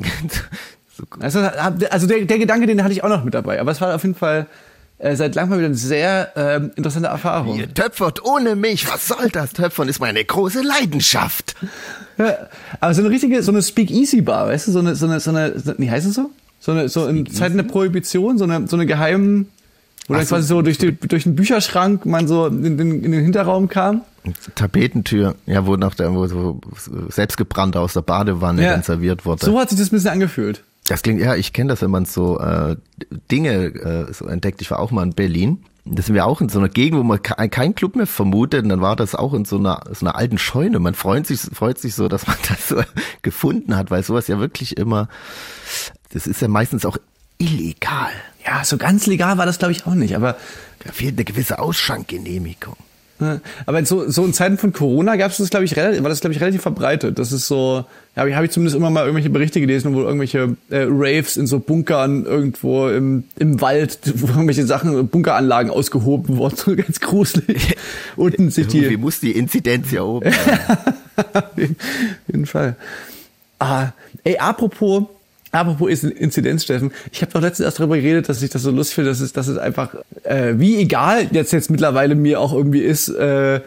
so, 0.97 1.03
Also, 1.19 1.41
also 1.41 2.07
der, 2.07 2.25
der 2.25 2.39
Gedanke, 2.39 2.67
den 2.69 2.85
hatte 2.85 2.93
ich 2.93 3.03
auch 3.03 3.09
noch 3.09 3.25
mit 3.25 3.35
dabei. 3.35 3.61
Aber 3.61 3.73
es 3.73 3.81
war 3.81 3.97
auf 3.97 4.03
jeden 4.05 4.15
Fall 4.15 4.47
äh, 4.99 5.17
seit 5.17 5.35
langem 5.35 5.51
mal 5.51 5.59
wieder 5.59 5.67
eine 5.67 5.75
sehr 5.75 6.33
ähm, 6.37 6.71
interessante 6.77 7.09
Erfahrung. 7.09 7.59
ihr 7.59 7.73
töpfert 7.73 8.25
ohne 8.25 8.57
mich. 8.57 8.89
Was 8.91 9.09
soll 9.09 9.29
das? 9.31 9.53
Töpfern 9.53 9.89
ist 9.89 10.01
meine 10.01 10.25
große 10.25 10.63
Leidenschaft. 10.63 11.57
Ja, 12.17 12.49
aber 12.81 12.95
so 12.95 13.01
eine 13.03 13.11
richtige, 13.11 13.43
so 13.43 13.51
eine 13.53 13.63
Speak-Easy-Bar, 13.63 14.47
weißt 14.49 14.69
du, 14.69 14.73
so 14.73 14.79
eine, 14.79 14.95
so 14.95 15.07
eine, 15.07 15.21
so 15.21 15.31
eine, 15.31 15.55
wie 15.79 15.91
heißt 15.91 16.07
es 16.07 16.15
so? 16.15 16.31
So 16.61 16.73
eine, 16.73 16.89
so 16.89 17.07
in 17.07 17.27
Zeiten 17.31 17.57
der 17.57 17.65
Prohibition, 17.65 18.39
so 18.39 18.45
eine, 18.45 18.67
so 18.69 18.77
eine 18.77 18.87
geheimen, 18.87 19.49
wo 20.09 20.15
dann 20.15 20.27
quasi 20.27 20.47
so 20.47 20.63
durch, 20.63 20.79
die, 20.79 20.93
durch 20.97 21.25
den 21.25 21.35
Bücherschrank 21.35 22.07
man 22.07 22.29
so 22.29 22.47
in 22.47 22.79
den, 22.79 23.03
in 23.05 23.13
den 23.13 23.23
Hinterraum 23.25 23.69
kam. 23.69 24.03
Tapetentür, 24.55 25.35
ja, 25.47 25.67
wo 25.67 25.77
noch 25.77 25.95
der, 25.95 26.15
wo 26.15 26.27
so 26.27 26.61
selbstgebrannt 27.09 27.77
aus 27.77 27.93
der 27.95 28.01
Badewanne 28.03 28.63
Ja. 28.63 28.71
dann 28.73 28.83
serviert 28.83 29.27
wurde. 29.27 29.45
So 29.45 29.59
hat 29.59 29.71
sich 29.71 29.79
das 29.79 29.89
ein 29.89 29.97
bisschen 29.97 30.11
angefühlt. 30.11 30.63
Das 30.87 31.03
klingt, 31.03 31.21
ja, 31.21 31.35
ich 31.35 31.53
kenne 31.53 31.71
das, 31.71 31.83
wenn 31.83 31.91
man 31.91 32.05
so 32.05 32.39
äh, 32.39 32.77
Dinge 33.31 33.53
äh, 33.53 34.13
so 34.13 34.27
entdeckt. 34.27 34.61
Ich 34.61 34.71
war 34.71 34.81
auch 34.81 34.91
mal 34.91 35.03
in 35.03 35.15
Berlin. 35.15 35.65
Das 35.87 36.07
sind 36.07 36.15
wir 36.15 36.27
auch 36.27 36.41
in 36.41 36.49
so 36.49 36.59
einer 36.59 36.69
Gegend, 36.69 36.99
wo 36.99 37.03
man 37.03 37.23
ke 37.23 37.49
keinen 37.49 37.75
Club 37.75 37.97
mehr 37.97 38.07
vermutet. 38.07 38.63
Und 38.63 38.71
dann 38.71 38.81
war 38.81 38.97
das 38.97 39.15
auch 39.15 39.35
in 39.35 39.45
so 39.45 39.57
einer, 39.57 39.83
so 39.93 40.07
einer 40.07 40.17
alten 40.17 40.39
Scheune. 40.39 40.79
Man 40.79 40.95
freut 40.95 41.27
sich, 41.27 41.41
freut 41.41 41.79
sich 41.79 41.95
so, 41.95 42.09
dass 42.09 42.27
man 42.27 42.37
das 42.49 42.69
so 42.69 42.83
gefunden 43.23 43.77
hat, 43.77 43.91
weil 43.91 44.03
sowas 44.03 44.29
ja 44.29 44.39
wirklich 44.39 44.77
immer, 44.77 45.09
das 46.11 46.27
ist 46.27 46.41
ja 46.43 46.49
meistens 46.49 46.85
auch 46.85 46.99
illegal. 47.39 48.13
Ja, 48.47 48.65
so 48.65 48.77
ganz 48.77 49.07
legal 49.07 49.39
war 49.39 49.47
das, 49.47 49.59
glaube 49.59 49.73
ich, 49.73 49.87
auch 49.87 49.95
nicht. 49.95 50.17
Aber, 50.17 50.37
Da 50.85 50.93
fehlt 50.93 51.15
eine 51.15 51.25
gewisse 51.25 51.59
Ausschankgenehmigung. 51.59 52.77
Äh, 53.25 53.39
aber 53.67 53.85
so, 53.85 54.09
so 54.09 54.25
in 54.25 54.33
Zeiten 54.33 54.59
von 54.59 54.73
Corona 54.73 55.17
gab 55.17 55.31
es 55.31 55.39
das, 55.39 55.51
glaube 55.51 55.65
ich, 55.65 55.77
war 55.77 55.93
das, 55.93 56.21
glaube 56.21 56.35
ich, 56.35 56.41
relativ 56.41 56.63
verbreitet. 56.63 57.19
Das 57.19 57.33
ist 57.33 57.47
so, 57.47 57.85
ja, 58.15 58.21
habe 58.21 58.31
ich, 58.31 58.37
hab 58.37 58.45
ich 58.45 58.51
zumindest 58.51 58.77
immer 58.77 58.91
mal 58.91 59.03
irgendwelche 59.03 59.31
Berichte 59.31 59.61
gelesen, 59.61 59.95
wo 59.95 60.03
irgendwelche 60.03 60.57
äh, 60.71 60.87
Raves 60.89 61.37
in 61.37 61.47
so 61.47 61.59
Bunkern 61.59 62.25
irgendwo 62.25 62.89
im, 62.89 63.25
im 63.37 63.61
Wald, 63.61 63.99
wo 64.15 64.27
irgendwelche 64.29 64.67
Sachen, 64.67 65.09
Bunkeranlagen 65.09 65.71
ausgehoben 65.71 66.37
wurden. 66.37 66.55
So 66.65 66.77
ganz 66.77 67.01
gruselig. 67.01 67.77
Unten 68.17 68.51
sich 68.51 68.69
die, 68.69 68.97
muss 68.97 69.21
die 69.21 69.33
Inzidenz 69.33 69.91
ja 69.91 70.03
oben. 70.03 70.29
Auf 71.33 71.59
jeden 72.29 72.47
Fall. 72.47 72.77
Ah, 73.59 73.89
ey, 74.23 74.39
apropos, 74.39 75.05
Apropos 75.55 76.03
Inzidenz, 76.03 76.65
Steffen, 76.65 76.91
ich 77.13 77.23
habe 77.23 77.31
doch 77.31 77.41
letztens 77.41 77.67
erst 77.67 77.79
darüber 77.79 77.95
geredet, 77.95 78.29
dass 78.29 78.43
ich 78.43 78.51
das 78.51 78.63
so 78.63 78.73
lustig 78.73 78.97
finde, 78.97 79.11
dass 79.11 79.21
es, 79.21 79.33
dass 79.33 79.47
es 79.47 79.57
einfach, 79.57 79.95
äh, 80.25 80.55
wie 80.57 80.79
egal 80.79 81.29
jetzt 81.31 81.53
jetzt 81.53 81.71
mittlerweile 81.71 82.17
mir 82.17 82.41
auch 82.41 82.53
irgendwie 82.53 82.81
ist, 82.81 83.09
äh, 83.11 83.61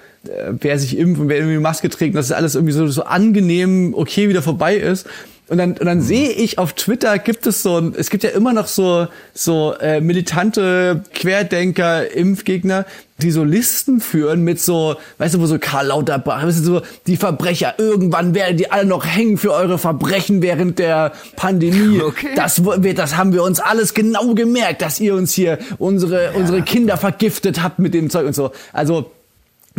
wer 0.49 0.79
sich 0.79 0.97
impft 0.97 1.21
und 1.21 1.29
wer 1.29 1.37
irgendwie 1.37 1.59
Maske 1.59 1.89
trägt, 1.89 2.17
dass 2.17 2.25
es 2.25 2.33
alles 2.33 2.55
irgendwie 2.55 2.73
so, 2.73 2.87
so 2.87 3.03
angenehm 3.03 3.93
okay 3.95 4.27
wieder 4.27 4.41
vorbei 4.41 4.75
ist. 4.75 5.07
Und 5.49 5.59
dann, 5.59 5.71
und 5.71 5.85
dann 5.85 6.01
sehe 6.01 6.29
ich 6.29 6.59
auf 6.59 6.73
Twitter 6.73 7.17
gibt 7.19 7.47
es 7.47 7.63
so, 7.63 7.91
es 7.95 8.09
gibt 8.09 8.23
ja 8.23 8.31
immer 8.31 8.51
noch 8.51 8.67
so, 8.67 9.07
so 9.33 9.73
äh, 9.79 10.01
militante 10.01 11.03
Querdenker, 11.13 12.11
Impfgegner, 12.11 12.85
die 13.21 13.31
so 13.31 13.45
Listen 13.45 14.01
führen 14.01 14.43
mit 14.43 14.59
so, 14.59 14.97
weißt 15.19 15.35
du, 15.35 15.39
wo 15.39 15.45
so 15.45 15.57
Karl 15.57 15.87
Lauterbach, 15.87 16.45
weißt 16.45 16.59
du, 16.59 16.63
so 16.63 16.81
die 17.07 17.15
Verbrecher, 17.15 17.75
irgendwann 17.77 18.35
werden 18.35 18.57
die 18.57 18.69
alle 18.71 18.85
noch 18.85 19.05
hängen 19.05 19.37
für 19.37 19.53
eure 19.53 19.77
Verbrechen 19.77 20.41
während 20.41 20.79
der 20.79 21.13
Pandemie. 21.35 22.01
Okay. 22.07 22.29
Das, 22.35 22.61
das 22.95 23.17
haben 23.17 23.33
wir 23.33 23.43
uns 23.43 23.59
alles 23.59 23.93
genau 23.93 24.33
gemerkt, 24.33 24.81
dass 24.81 24.99
ihr 24.99 25.13
uns 25.13 25.33
hier 25.33 25.57
unsere, 25.77 26.31
unsere 26.33 26.61
Kinder 26.61 26.95
vergiftet 26.95 27.61
habt 27.61 27.79
mit 27.79 27.93
dem 27.93 28.09
Zeug 28.09 28.27
und 28.27 28.33
so. 28.33 28.51
Also, 28.71 29.11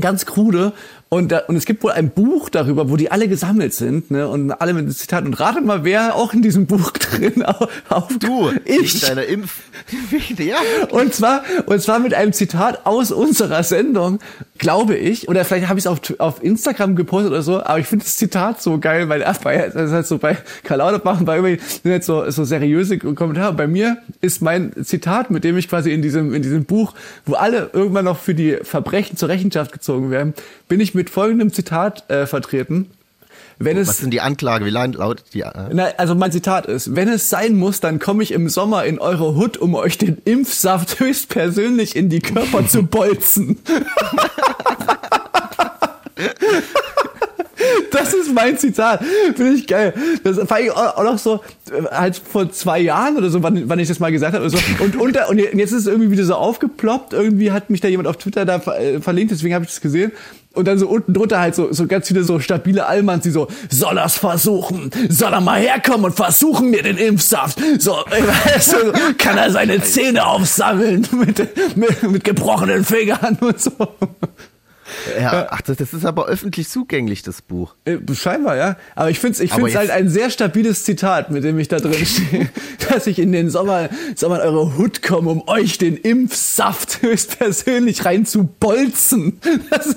ganz 0.00 0.26
krude. 0.26 0.72
Und, 1.10 1.32
da, 1.32 1.38
und 1.48 1.56
es 1.56 1.64
gibt 1.64 1.82
wohl 1.82 1.92
ein 1.92 2.10
Buch 2.10 2.50
darüber, 2.50 2.90
wo 2.90 2.96
die 2.96 3.10
alle 3.10 3.28
gesammelt 3.28 3.72
sind, 3.72 4.10
ne? 4.10 4.28
Und 4.28 4.52
alle 4.52 4.74
mit 4.74 4.92
Zitaten. 4.94 5.28
Und 5.28 5.40
ratet 5.40 5.64
mal, 5.64 5.82
wer 5.82 6.14
auch 6.14 6.34
in 6.34 6.42
diesem 6.42 6.66
Buch 6.66 6.90
drin 6.92 7.42
auf, 7.42 7.68
auf 7.88 8.08
Du, 8.18 8.50
ich. 8.66 9.00
Deiner 9.00 9.24
Impf. 9.24 9.62
ja. 10.38 10.58
Und 10.90 11.14
zwar, 11.14 11.44
und 11.64 11.80
zwar 11.80 11.98
mit 11.98 12.12
einem 12.12 12.34
Zitat 12.34 12.84
aus 12.84 13.10
unserer 13.10 13.62
Sendung, 13.62 14.18
glaube 14.58 14.96
ich, 14.96 15.28
oder 15.28 15.46
vielleicht 15.46 15.68
habe 15.68 15.78
ich 15.78 15.86
es 15.86 15.86
auf, 15.86 16.00
auf 16.18 16.42
Instagram 16.42 16.94
gepostet 16.94 17.30
oder 17.30 17.42
so, 17.42 17.62
aber 17.62 17.78
ich 17.78 17.86
finde 17.86 18.04
das 18.04 18.16
Zitat 18.16 18.60
so 18.60 18.78
geil, 18.78 19.08
weil 19.08 19.24
ach, 19.24 19.38
bei, 19.38 19.56
das 19.56 19.86
ist 19.86 19.92
halt 19.92 20.06
so 20.06 20.18
bei 20.18 20.36
Karl 20.64 20.78
Lauterbach, 20.78 21.22
bei 21.22 21.36
irgendwie 21.36 21.64
sind 21.64 21.90
jetzt 21.90 22.06
so, 22.06 22.28
so 22.30 22.44
seriöse 22.44 22.98
Kommentare. 22.98 23.54
Bei 23.54 23.66
mir 23.66 23.98
ist 24.20 24.42
mein 24.42 24.72
Zitat, 24.84 25.30
mit 25.30 25.44
dem 25.44 25.56
ich 25.56 25.68
quasi 25.68 25.90
in 25.92 26.02
diesem, 26.02 26.34
in 26.34 26.42
diesem 26.42 26.64
Buch, 26.64 26.92
wo 27.24 27.34
alle 27.34 27.70
irgendwann 27.72 28.04
noch 28.04 28.18
für 28.18 28.34
die 28.34 28.58
Verbrechen 28.62 29.16
zur 29.16 29.30
Rechenschaft 29.30 29.72
gezogen 29.72 30.10
werden, 30.10 30.34
bin 30.68 30.80
ich 30.80 30.94
mit 30.98 31.08
folgendem 31.10 31.52
Zitat 31.52 32.10
äh, 32.10 32.26
vertreten. 32.26 32.90
Wenn 33.60 33.76
es 33.76 33.88
Was 33.88 33.98
sind 33.98 34.10
die 34.10 34.20
Anklage? 34.20 34.64
Wie 34.64 34.70
laut 34.70 34.94
lautet 34.94 35.32
die? 35.32 35.40
Äh? 35.40 35.52
na, 35.72 35.84
also 35.96 36.14
mein 36.14 36.32
Zitat 36.32 36.66
ist, 36.66 36.94
wenn 36.94 37.08
es 37.08 37.30
sein 37.30 37.54
muss, 37.54 37.80
dann 37.80 37.98
komme 37.98 38.22
ich 38.22 38.32
im 38.32 38.48
Sommer 38.48 38.84
in 38.84 38.98
eure 38.98 39.34
Hut, 39.34 39.56
um 39.56 39.74
euch 39.74 39.96
den 39.96 40.18
Impfsaft 40.24 41.00
höchstpersönlich 41.00 41.96
in 41.96 42.08
die 42.08 42.20
Körper 42.20 42.66
zu 42.66 42.82
bolzen. 42.82 43.58
Das 47.90 48.14
ist 48.14 48.32
mein 48.32 48.58
Zitat. 48.58 49.02
Finde 49.34 49.54
ich 49.54 49.66
geil. 49.66 49.94
Das 50.24 50.36
war 50.48 50.60
ich 50.60 50.70
auch 50.70 51.02
noch 51.02 51.18
so, 51.18 51.40
halt 51.90 52.16
vor 52.16 52.50
zwei 52.52 52.80
Jahren 52.80 53.16
oder 53.16 53.30
so, 53.30 53.42
wann, 53.42 53.68
wann 53.68 53.78
ich 53.78 53.88
das 53.88 54.00
mal 54.00 54.12
gesagt 54.12 54.34
habe. 54.34 54.44
Oder 54.44 54.56
so. 54.56 54.58
Und, 54.82 54.96
unter, 54.96 55.28
und 55.28 55.38
jetzt 55.38 55.72
ist 55.72 55.80
es 55.80 55.86
irgendwie 55.86 56.10
wieder 56.10 56.24
so 56.24 56.34
aufgeploppt. 56.34 57.12
Irgendwie 57.12 57.50
hat 57.50 57.70
mich 57.70 57.80
da 57.80 57.88
jemand 57.88 58.08
auf 58.08 58.16
Twitter 58.16 58.44
da 58.44 58.56
äh, 58.56 59.00
verlinkt, 59.00 59.32
deswegen 59.32 59.54
habe 59.54 59.64
ich 59.64 59.70
das 59.70 59.80
gesehen. 59.80 60.12
Und 60.54 60.66
dann 60.66 60.78
so 60.78 60.88
unten 60.88 61.14
drunter 61.14 61.38
halt 61.38 61.54
so, 61.54 61.72
so 61.72 61.86
ganz 61.86 62.08
viele 62.08 62.24
so 62.24 62.40
stabile 62.40 62.86
Allmanns, 62.86 63.22
die 63.22 63.30
so, 63.30 63.48
soll 63.70 63.98
er's 63.98 64.16
versuchen? 64.16 64.90
Soll 65.08 65.32
er 65.32 65.40
mal 65.40 65.60
herkommen 65.60 66.06
und 66.06 66.16
versuchen 66.16 66.70
mir 66.70 66.82
den 66.82 66.96
Impfsaft? 66.96 67.60
So, 67.78 67.92
weißt 68.54 68.76
kann 69.18 69.38
er 69.38 69.50
seine 69.50 69.82
Zähne 69.82 70.26
aufsammeln 70.26 71.06
mit, 71.12 71.76
mit, 71.76 72.02
mit 72.02 72.24
gebrochenen 72.24 72.84
Fingern 72.84 73.38
und 73.40 73.60
so. 73.60 73.70
Ja, 75.20 75.48
ach, 75.50 75.60
das, 75.62 75.76
das 75.76 75.92
ist 75.92 76.04
aber 76.04 76.26
öffentlich 76.26 76.68
zugänglich, 76.68 77.22
das 77.22 77.42
Buch. 77.42 77.74
Äh, 77.84 77.98
Scheinbar, 78.12 78.56
ja. 78.56 78.76
Aber 78.94 79.10
ich 79.10 79.18
finde 79.18 79.34
es 79.34 79.40
ich 79.40 79.52
find's 79.52 79.74
halt 79.74 79.90
ein 79.90 80.08
sehr 80.08 80.30
stabiles 80.30 80.84
Zitat, 80.84 81.30
mit 81.30 81.44
dem 81.44 81.58
ich 81.58 81.68
da 81.68 81.78
drin 81.78 82.06
stehe, 82.06 82.48
dass 82.88 83.06
ich 83.06 83.18
in 83.18 83.32
den 83.32 83.50
Sommer, 83.50 83.88
Sommer 84.14 84.42
in 84.42 84.48
eure 84.48 84.76
Hut 84.76 85.02
komme, 85.02 85.30
um 85.30 85.48
euch 85.48 85.78
den 85.78 85.96
Impfsaft 85.96 87.02
höchstpersönlich 87.02 88.04
reinzubolzen. 88.04 89.40
Das, 89.70 89.96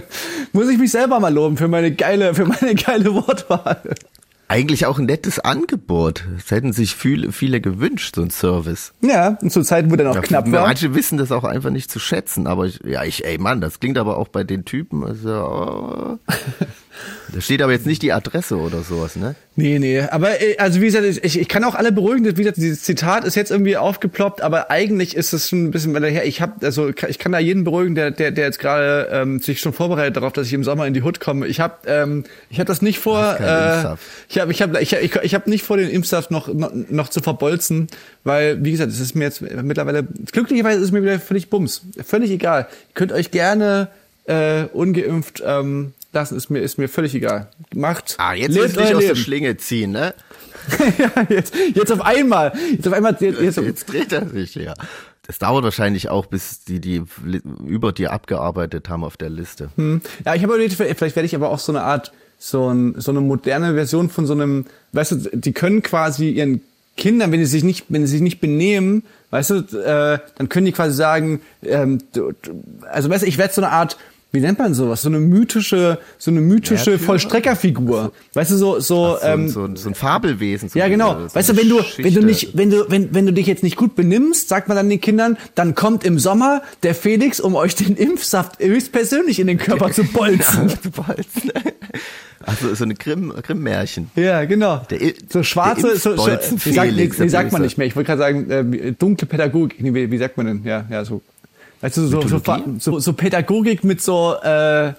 muss 0.52 0.68
ich 0.68 0.78
mich 0.78 0.90
selber 0.90 1.20
mal 1.20 1.32
loben 1.32 1.56
für 1.56 1.68
meine 1.68 1.92
geile, 1.92 2.34
für 2.34 2.46
meine 2.46 2.74
geile 2.74 3.14
Wortwahl. 3.14 3.82
Eigentlich 4.52 4.84
auch 4.84 4.98
ein 4.98 5.06
nettes 5.06 5.38
Angebot. 5.38 6.26
Das 6.36 6.50
hätten 6.50 6.74
sich 6.74 6.94
viele, 6.94 7.32
viele 7.32 7.62
gewünscht, 7.62 8.16
so 8.16 8.20
ein 8.20 8.28
Service. 8.28 8.92
Ja, 9.00 9.38
und 9.40 9.50
zur 9.50 9.64
Zeit, 9.64 9.90
wo 9.90 9.96
der 9.96 10.04
noch 10.04 10.14
Ja, 10.14 10.20
knapp 10.20 10.52
war. 10.52 10.66
Manche 10.66 10.94
wissen 10.94 11.16
das 11.16 11.32
auch 11.32 11.44
einfach 11.44 11.70
nicht 11.70 11.90
zu 11.90 11.98
schätzen, 11.98 12.46
aber 12.46 12.66
ich, 12.66 12.80
ja, 12.84 13.02
ich, 13.02 13.24
ey 13.24 13.38
Mann, 13.38 13.62
das 13.62 13.80
klingt 13.80 13.96
aber 13.96 14.18
auch 14.18 14.28
bei 14.28 14.44
den 14.44 14.66
Typen, 14.66 15.04
also, 15.04 15.30
oh. 15.30 16.18
da 17.32 17.40
steht 17.40 17.62
aber 17.62 17.72
jetzt 17.72 17.86
nicht 17.86 18.02
die 18.02 18.12
Adresse 18.12 18.56
oder 18.56 18.82
sowas, 18.82 19.16
ne? 19.16 19.34
Nee, 19.54 19.78
nee. 19.78 20.00
Aber 20.00 20.40
äh, 20.40 20.56
also 20.58 20.80
wie 20.80 20.86
gesagt, 20.86 21.04
ich, 21.04 21.38
ich 21.38 21.48
kann 21.48 21.64
auch 21.64 21.74
alle 21.74 21.92
beruhigen. 21.92 22.24
Wie 22.24 22.42
gesagt, 22.42 22.56
dieses 22.56 22.82
Zitat 22.82 23.24
ist 23.24 23.34
jetzt 23.34 23.50
irgendwie 23.50 23.76
aufgeploppt, 23.76 24.40
aber 24.40 24.70
eigentlich 24.70 25.14
ist 25.14 25.32
es 25.32 25.48
schon 25.48 25.64
ein 25.64 25.70
bisschen 25.70 25.94
weiter 25.94 26.08
her. 26.08 26.24
Ich 26.24 26.40
habe, 26.40 26.64
also 26.64 26.88
ich 26.88 27.18
kann 27.18 27.32
da 27.32 27.38
jeden 27.38 27.64
beruhigen, 27.64 27.94
der, 27.94 28.10
der, 28.10 28.30
der 28.30 28.46
jetzt 28.46 28.58
gerade 28.58 29.08
ähm, 29.12 29.40
sich 29.40 29.60
schon 29.60 29.72
vorbereitet 29.72 30.16
darauf, 30.16 30.32
dass 30.32 30.46
ich 30.46 30.52
im 30.52 30.64
Sommer 30.64 30.86
in 30.86 30.94
die 30.94 31.02
Hut 31.02 31.20
komme. 31.20 31.46
Ich 31.46 31.60
habe, 31.60 31.74
ähm, 31.86 32.24
ich 32.50 32.58
habe 32.58 32.66
das 32.66 32.82
nicht 32.82 32.98
vor. 32.98 33.34
keinen 33.34 33.94
Äh, 33.94 33.96
ich 34.28 34.38
habe, 34.38 34.52
ich 34.52 34.62
habe, 34.62 34.80
ich, 34.80 34.92
ich, 34.92 35.16
ich 35.16 35.34
habe 35.34 35.50
nicht 35.50 35.64
vor, 35.64 35.76
den 35.76 35.90
Impfsaft 35.90 36.30
noch, 36.30 36.52
noch 36.52 36.72
noch 36.72 37.08
zu 37.08 37.20
verbolzen, 37.20 37.88
weil 38.24 38.62
wie 38.64 38.72
gesagt, 38.72 38.90
es 38.90 39.00
ist 39.00 39.14
mir 39.14 39.24
jetzt 39.24 39.40
mittlerweile 39.40 40.04
glücklicherweise 40.32 40.78
ist 40.78 40.86
es 40.86 40.92
mir 40.92 41.02
wieder 41.02 41.18
völlig 41.18 41.50
bums, 41.50 41.82
völlig 42.04 42.30
egal. 42.30 42.68
Ihr 42.70 42.94
könnt 42.94 43.12
euch 43.12 43.30
gerne 43.30 43.88
äh, 44.26 44.64
ungeimpft 44.72 45.42
ähm, 45.44 45.92
lassen, 46.12 46.36
ist 46.36 46.50
mir 46.50 46.60
ist 46.60 46.78
mir 46.78 46.88
völlig 46.88 47.14
egal. 47.14 47.48
Macht, 47.74 48.16
Ah, 48.18 48.34
jetzt 48.34 48.54
lebt 48.54 48.76
euer 48.78 48.96
aus 48.96 49.04
der. 49.04 49.14
Schlinge 49.16 49.56
ziehen, 49.56 49.92
ne? 49.92 50.14
ja, 50.98 51.10
jetzt, 51.28 51.54
jetzt 51.74 51.90
auf 51.92 52.00
einmal. 52.00 52.52
Jetzt 52.70 52.86
auf 52.86 52.94
einmal. 52.94 53.16
Jetzt, 53.18 53.40
jetzt, 53.40 53.58
Jetzt 53.58 53.92
dreht 53.92 54.12
er 54.12 54.28
sich, 54.28 54.54
ja. 54.54 54.74
Das 55.26 55.38
dauert 55.38 55.64
wahrscheinlich 55.64 56.08
auch, 56.08 56.26
bis 56.26 56.64
die, 56.64 56.80
die 56.80 57.02
über 57.66 57.92
dir 57.92 58.12
abgearbeitet 58.12 58.88
haben 58.88 59.04
auf 59.04 59.16
der 59.16 59.30
Liste. 59.30 59.70
ja, 59.76 60.34
ich 60.34 60.42
habe 60.42 60.54
überlegt, 60.54 60.74
vielleicht 60.74 61.00
werde 61.16 61.24
ich 61.26 61.34
aber 61.34 61.50
auch 61.50 61.60
so 61.60 61.72
eine 61.72 61.82
Art, 61.82 62.12
so, 62.38 62.68
ein, 62.68 63.00
so 63.00 63.12
eine 63.12 63.20
moderne 63.20 63.74
Version 63.74 64.10
von 64.10 64.26
so 64.26 64.32
einem, 64.32 64.66
weißt 64.92 65.12
du, 65.12 65.16
die 65.32 65.52
können 65.52 65.82
quasi 65.82 66.30
ihren 66.30 66.60
Kindern, 66.96 67.30
wenn 67.32 67.38
sie 67.40 67.46
sich 67.46 67.62
nicht, 67.62 67.86
wenn 67.88 68.04
sie 68.04 68.12
sich 68.12 68.20
nicht 68.20 68.40
benehmen, 68.40 69.04
weißt 69.30 69.50
du, 69.50 69.54
äh, 69.78 70.18
dann 70.36 70.48
können 70.48 70.66
die 70.66 70.72
quasi 70.72 70.94
sagen, 70.94 71.40
ähm, 71.64 71.98
du, 72.12 72.32
du, 72.42 72.62
also 72.90 73.08
weißt 73.08 73.22
du, 73.22 73.28
ich 73.28 73.38
werde 73.38 73.54
so 73.54 73.62
eine 73.62 73.70
Art, 73.70 73.96
wie 74.32 74.40
nennt 74.40 74.58
man 74.58 74.72
sowas, 74.74 75.02
so 75.02 75.08
eine 75.08 75.18
mythische, 75.20 75.98
so 76.18 76.30
eine 76.30 76.40
mythische 76.40 76.90
Märtyrer? 76.90 76.98
Vollstreckerfigur, 77.06 78.12
weißt 78.34 78.50
du, 78.52 78.56
so, 78.56 78.80
so, 78.80 79.16
So, 79.16 79.18
ein- 79.20 79.40
ähm, 79.40 79.48
so, 79.48 79.68
so 79.76 79.88
ein 79.90 79.94
Fabelwesen. 79.94 80.68
So 80.70 80.78
Ja, 80.78 80.88
genau. 80.88 81.28
so 81.28 81.34
weißt 81.34 81.50
du, 81.50 81.56
wenn 81.56 81.68
du, 81.68 81.76
wenn 81.76 81.82
du 82.14 82.20
Geschichte. 82.22 82.24
nicht, 82.24 82.56
wenn 82.56 82.70
du, 82.70 82.84
wenn, 82.88 83.14
wenn 83.14 83.26
du 83.26 83.32
dich 83.32 83.46
jetzt 83.46 83.62
nicht 83.62 83.76
gut 83.76 83.94
benimmst, 83.94 84.48
sagt 84.48 84.68
man 84.68 84.76
dann 84.76 84.88
den 84.88 85.00
Kindern, 85.00 85.36
dann 85.54 85.74
kommt 85.74 86.04
im 86.04 86.18
Sommer 86.18 86.62
der 86.82 86.94
Felix, 86.94 87.40
um 87.40 87.54
euch 87.54 87.74
den 87.74 87.96
Impfsaft 87.96 88.58
höchstpersönlich 88.60 89.38
in 89.38 89.46
den 89.46 89.58
Körper 89.58 89.90
zu 89.92 90.04
bolzen. 90.04 90.68
zu 90.82 90.90
bolzen. 90.90 91.52
Also 92.44 92.74
so 92.74 92.82
eine 92.82 92.94
Grimm, 92.96 93.32
Grimm-Märchen. 93.40 94.10
Ja, 94.16 94.44
genau. 94.46 94.78
Der 94.90 95.12
so 95.28 95.44
schwarze, 95.44 95.96
so, 95.96 96.16
so, 96.16 96.26
wie 96.26 96.72
sagt, 96.72 96.92
nee, 96.92 97.06
der 97.06 97.28
sagt 97.30 97.52
man 97.52 97.62
nicht 97.62 97.78
mehr. 97.78 97.86
Ich 97.86 97.94
wollte 97.94 98.08
gerade 98.08 98.18
sagen, 98.18 98.50
äh, 98.50 98.64
wie- 98.72 98.90
dunkle 98.98 99.28
Pädagogik. 99.28 99.80
Nee, 99.80 99.94
wie, 99.94 100.10
wie 100.10 100.18
sagt 100.18 100.36
man 100.36 100.46
denn? 100.46 100.62
Ja, 100.64 100.84
ja, 100.90 101.04
so. 101.04 101.22
Du, 101.82 101.88
so, 101.88 102.22
so, 102.28 102.40
so, 102.78 103.00
so 103.00 103.12
Pädagogik 103.12 103.82
mit 103.82 104.00
so, 104.00 104.36
äh, 104.40 104.92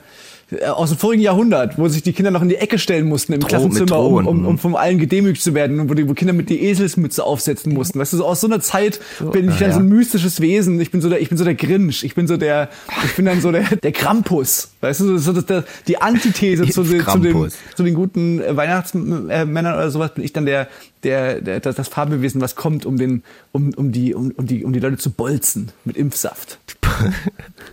aus 0.76 0.90
dem 0.90 0.98
vorigen 1.00 1.22
Jahrhundert, 1.24 1.78
wo 1.80 1.88
sich 1.88 2.04
die 2.04 2.14
Kinder 2.14 2.30
noch 2.30 2.42
in 2.44 2.50
die 2.50 2.58
Ecke 2.58 2.78
stellen 2.78 3.08
mussten 3.08 3.34
im 3.34 3.40
Droh- 3.40 3.48
Klassenzimmer, 3.48 4.00
um, 4.00 4.28
um, 4.28 4.46
um 4.46 4.58
von 4.60 4.76
allen 4.76 5.00
gedemütigt 5.00 5.42
zu 5.44 5.54
werden 5.56 5.80
und 5.80 5.90
wo, 5.90 5.94
die, 5.96 6.08
wo 6.08 6.14
Kinder 6.14 6.34
mit 6.34 6.50
die 6.50 6.62
Eselsmütze 6.64 7.24
aufsetzen 7.24 7.74
mussten. 7.74 7.98
Weißt 8.00 8.14
du, 8.14 8.18
so 8.18 8.26
aus 8.26 8.42
so 8.42 8.48
einer 8.48 8.60
Zeit 8.60 9.00
bin 9.32 9.50
ich 9.50 9.58
dann 9.58 9.72
so 9.72 9.80
ein 9.80 9.88
ja. 9.90 9.96
mystisches 9.96 10.42
Wesen. 10.42 10.80
Ich 10.80 10.92
bin 10.92 11.02
so 11.02 11.10
der, 11.10 11.22
ich 11.22 11.30
bin 11.30 11.38
so 11.38 11.44
der 11.44 11.56
Grinch. 11.56 12.04
Ich 12.04 12.14
bin 12.14 12.28
so 12.28 12.38
der, 12.38 12.70
ich 13.06 13.16
bin 13.16 13.26
dann 13.26 13.42
so 13.42 13.52
der, 13.52 13.64
der 13.64 13.92
Krampus. 13.92 14.70
Weißt 14.82 15.00
du, 15.00 15.18
so 15.18 15.34
das, 15.34 15.46
das, 15.46 15.64
die 15.88 15.98
Antithese 16.02 16.68
zu, 16.68 16.84
den- 16.84 17.00
zu, 17.00 17.06
Krampus. 17.06 17.54
zu 17.76 17.84
den 17.84 17.96
guten 17.96 18.40
äh, 18.42 18.56
Weihnachtsmännern 18.56 19.74
oder 19.76 19.90
sowas 19.90 20.14
bin 20.14 20.24
ich 20.24 20.34
dann 20.34 20.46
der, 20.46 20.68
der, 21.04 21.42
der 21.42 21.60
das, 21.62 21.76
das 21.76 21.88
Fabelwesen, 21.88 22.42
was 22.42 22.56
kommt, 22.56 22.86
um 22.86 22.98
den, 22.98 23.24
um, 23.54 23.74
um 23.76 23.92
die, 23.92 24.14
um, 24.14 24.32
um 24.38 24.46
die, 24.46 24.64
um 24.66 24.72
die 24.74 24.80
Leute 24.80 24.98
zu 24.98 25.10
bolzen 25.10 25.72
mit 25.86 25.98
Impfsaft. 25.98 26.60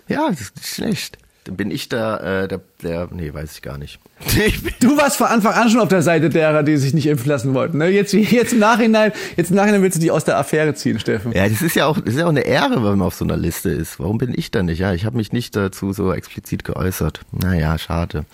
Ja, 0.08 0.28
das 0.30 0.40
ist 0.40 0.56
nicht 0.56 0.68
schlecht. 0.68 1.18
Dann 1.44 1.56
bin 1.56 1.70
ich 1.70 1.88
da, 1.88 2.42
äh, 2.42 2.48
der, 2.48 2.60
der, 2.82 3.08
nee, 3.12 3.32
weiß 3.32 3.52
ich 3.52 3.62
gar 3.62 3.78
nicht. 3.78 3.98
Du 4.80 4.96
warst 4.96 5.16
von 5.16 5.26
Anfang 5.28 5.54
an 5.54 5.70
schon 5.70 5.80
auf 5.80 5.88
der 5.88 6.02
Seite 6.02 6.28
derer, 6.28 6.62
die 6.62 6.76
sich 6.76 6.92
nicht 6.94 7.06
impfen 7.06 7.28
lassen 7.28 7.54
wollten. 7.54 7.78
Ne? 7.78 7.88
Jetzt, 7.88 8.12
jetzt 8.12 8.52
im 8.52 8.58
Nachhinein, 8.58 9.12
jetzt 9.36 9.50
im 9.50 9.56
Nachhinein 9.56 9.82
willst 9.82 9.96
du 9.96 10.00
die 10.00 10.10
aus 10.10 10.24
der 10.24 10.36
Affäre 10.38 10.74
ziehen, 10.74 10.98
Steffen. 11.00 11.32
ja, 11.32 11.48
das 11.48 11.62
ist 11.62 11.74
ja 11.76 11.86
auch, 11.86 11.98
das 11.98 12.14
ist 12.14 12.18
ja 12.18 12.26
auch 12.26 12.30
eine 12.30 12.42
Ehre, 12.42 12.76
wenn 12.76 12.82
man 12.98 13.02
auf 13.02 13.14
so 13.14 13.24
einer 13.24 13.36
Liste 13.36 13.70
ist. 13.70 13.98
Warum 13.98 14.18
bin 14.18 14.32
ich 14.36 14.50
da 14.50 14.62
nicht? 14.62 14.78
Ja, 14.78 14.92
ich 14.92 15.04
habe 15.06 15.16
mich 15.16 15.32
nicht 15.32 15.56
dazu 15.56 15.92
so 15.92 16.12
explizit 16.12 16.64
geäußert. 16.64 17.20
Naja, 17.32 17.78
schade. 17.78 18.24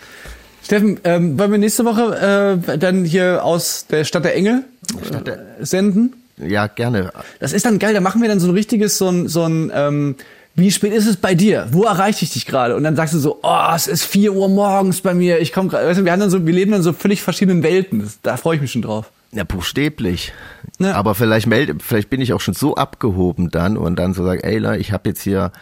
Steffen, 0.64 0.98
ähm, 1.04 1.38
wollen 1.38 1.52
wir 1.52 1.58
nächste 1.58 1.84
Woche 1.84 2.58
äh, 2.66 2.78
dann 2.78 3.04
hier 3.04 3.44
aus 3.44 3.86
der 3.88 4.02
Stadt 4.04 4.24
der 4.24 4.34
Engel 4.34 4.64
Stadt 5.06 5.26
der- 5.28 5.38
äh, 5.60 5.64
senden? 5.64 6.14
Ja, 6.38 6.66
gerne. 6.66 7.12
Das 7.40 7.52
ist 7.52 7.64
dann 7.64 7.78
geil, 7.78 7.94
da 7.94 8.00
machen 8.00 8.20
wir 8.20 8.28
dann 8.28 8.40
so 8.40 8.48
ein 8.48 8.54
richtiges, 8.54 8.98
so 8.98 9.08
ein, 9.08 9.28
so 9.28 9.44
ein 9.44 9.70
ähm, 9.74 10.16
wie 10.56 10.70
spät 10.70 10.92
ist 10.92 11.06
es 11.06 11.16
bei 11.18 11.34
dir? 11.34 11.68
Wo 11.70 11.84
erreiche 11.84 12.24
ich 12.24 12.32
dich 12.32 12.46
gerade? 12.46 12.76
Und 12.76 12.82
dann 12.82 12.96
sagst 12.96 13.14
du 13.14 13.18
so, 13.18 13.40
oh, 13.42 13.72
es 13.74 13.86
ist 13.86 14.04
4 14.04 14.32
Uhr 14.32 14.48
morgens 14.48 15.02
bei 15.02 15.14
mir, 15.14 15.38
ich 15.38 15.52
komme 15.52 15.68
gerade, 15.68 15.86
weißt 15.86 16.00
du, 16.00 16.04
wir 16.04 16.12
haben 16.12 16.20
dann 16.20 16.30
so, 16.30 16.46
wir 16.46 16.52
leben 16.52 16.72
dann 16.72 16.82
so 16.82 16.92
völlig 16.92 17.22
verschiedenen 17.22 17.62
Welten. 17.62 18.10
Da 18.22 18.36
freue 18.36 18.56
ich 18.56 18.62
mich 18.62 18.72
schon 18.72 18.82
drauf. 18.82 19.10
Ja, 19.32 19.44
buchstäblich. 19.44 20.32
Ja. 20.78 20.94
Aber 20.94 21.14
vielleicht 21.14 21.46
melde, 21.46 21.76
vielleicht 21.78 22.08
bin 22.08 22.22
ich 22.22 22.32
auch 22.32 22.40
schon 22.40 22.54
so 22.54 22.74
abgehoben 22.74 23.50
dann 23.50 23.76
und 23.76 23.96
dann 23.96 24.14
so 24.14 24.24
sage, 24.24 24.42
ey, 24.44 24.58
Leute, 24.58 24.80
ich 24.80 24.92
habe 24.92 25.10
jetzt 25.10 25.20
hier 25.20 25.52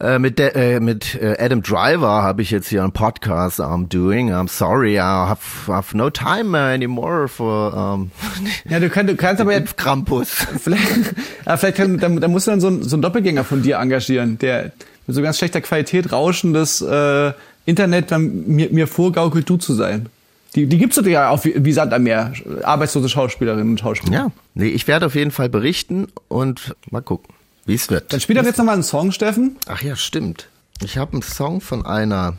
äh, 0.00 0.18
mit 0.18 0.38
der, 0.38 0.54
äh, 0.56 0.80
mit 0.80 1.14
äh, 1.20 1.36
Adam 1.38 1.62
Driver 1.62 2.22
habe 2.22 2.42
ich 2.42 2.50
jetzt 2.50 2.68
hier 2.68 2.82
einen 2.82 2.92
Podcast 2.92 3.60
I'm 3.60 3.88
doing. 3.88 4.30
I'm 4.32 4.48
sorry, 4.48 4.94
I 4.96 4.98
have, 4.98 5.40
have 5.72 5.96
no 5.96 6.10
time 6.10 6.56
anymore 6.58 7.28
for 7.28 7.72
um, 7.74 8.10
Ja, 8.68 8.78
du, 8.80 8.88
kannst, 8.90 9.12
du 9.12 9.16
kannst 9.16 9.40
aber 9.40 9.52
jetzt 9.54 9.76
Krampus. 9.76 10.28
vielleicht, 10.60 11.14
ja, 11.46 11.56
vielleicht 11.56 11.76
kann, 11.78 11.98
da, 11.98 12.08
da 12.08 12.28
musst 12.28 12.46
du 12.46 12.50
dann 12.50 12.60
so, 12.60 12.66
einen- 12.68 12.82
so 12.82 12.96
einen 12.96 13.02
Doppelgänger 13.02 13.44
von 13.44 13.62
dir 13.62 13.76
engagieren, 13.78 14.38
der 14.38 14.72
mit 15.06 15.14
so 15.16 15.22
ganz 15.22 15.38
schlechter 15.38 15.60
Qualität 15.60 16.12
rauschendes 16.12 16.82
äh, 16.82 17.32
Internet 17.64 18.10
dann 18.12 18.46
mir, 18.46 18.70
mir 18.70 18.86
vorgaukelt, 18.86 19.48
du 19.48 19.56
zu 19.56 19.72
sein. 19.74 20.08
Die, 20.54 20.66
die 20.66 20.78
gibt's 20.78 20.96
doch 20.96 21.04
ja 21.06 21.28
auch 21.30 21.44
wie, 21.44 21.54
wie 21.64 21.72
Sand 21.72 21.92
am 21.92 22.02
Meer, 22.04 22.32
arbeitslose 22.62 23.08
Schauspielerinnen 23.08 23.70
und 23.70 23.80
Schauspieler. 23.80 24.12
Ja, 24.12 24.26
nee, 24.54 24.68
ich 24.68 24.88
werde 24.88 25.06
auf 25.06 25.14
jeden 25.14 25.30
Fall 25.30 25.48
berichten 25.48 26.08
und 26.28 26.74
mal 26.90 27.02
gucken, 27.02 27.34
wie 27.66 27.74
es 27.74 27.90
wird. 27.90 28.12
Dann 28.12 28.20
spiel 28.20 28.36
doch 28.36 28.44
jetzt 28.44 28.56
nochmal 28.58 28.74
einen 28.74 28.82
Song, 28.82 29.12
Steffen. 29.12 29.56
Ach 29.66 29.82
ja, 29.82 29.96
stimmt. 29.96 30.48
Ich 30.82 30.96
habe 30.98 31.12
einen 31.14 31.22
Song 31.22 31.60
von 31.60 31.84
einer 31.84 32.36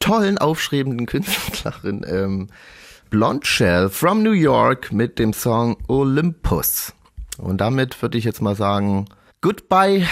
tollen, 0.00 0.38
aufschrebenden 0.38 1.06
Künstlerin, 1.06 2.04
ähm, 2.08 2.48
Blonde 3.10 3.46
Shell 3.46 3.90
from 3.90 4.22
New 4.22 4.32
York 4.32 4.92
mit 4.92 5.18
dem 5.18 5.32
Song 5.32 5.76
Olympus. 5.88 6.92
Und 7.38 7.60
damit 7.60 8.00
würde 8.00 8.16
ich 8.18 8.24
jetzt 8.24 8.40
mal 8.40 8.56
sagen, 8.56 9.06
goodbye 9.40 10.06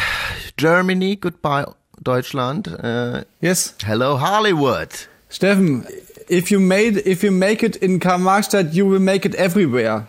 Germany, 0.56 1.16
goodbye 1.16 1.66
Deutschland, 2.00 2.66
äh, 2.66 3.24
Yes. 3.40 3.74
hello 3.84 4.20
Hollywood. 4.20 4.88
Steffen, 5.28 5.86
if 6.28 6.50
you 6.50 6.58
made, 6.58 6.98
if 7.08 7.22
you 7.22 7.30
make 7.30 7.64
it 7.64 7.76
in 7.76 8.00
Karl-Marx-Stadt, 8.00 8.72
you 8.74 8.90
will 8.90 9.00
make 9.00 9.26
it 9.26 9.34
everywhere. 9.36 10.06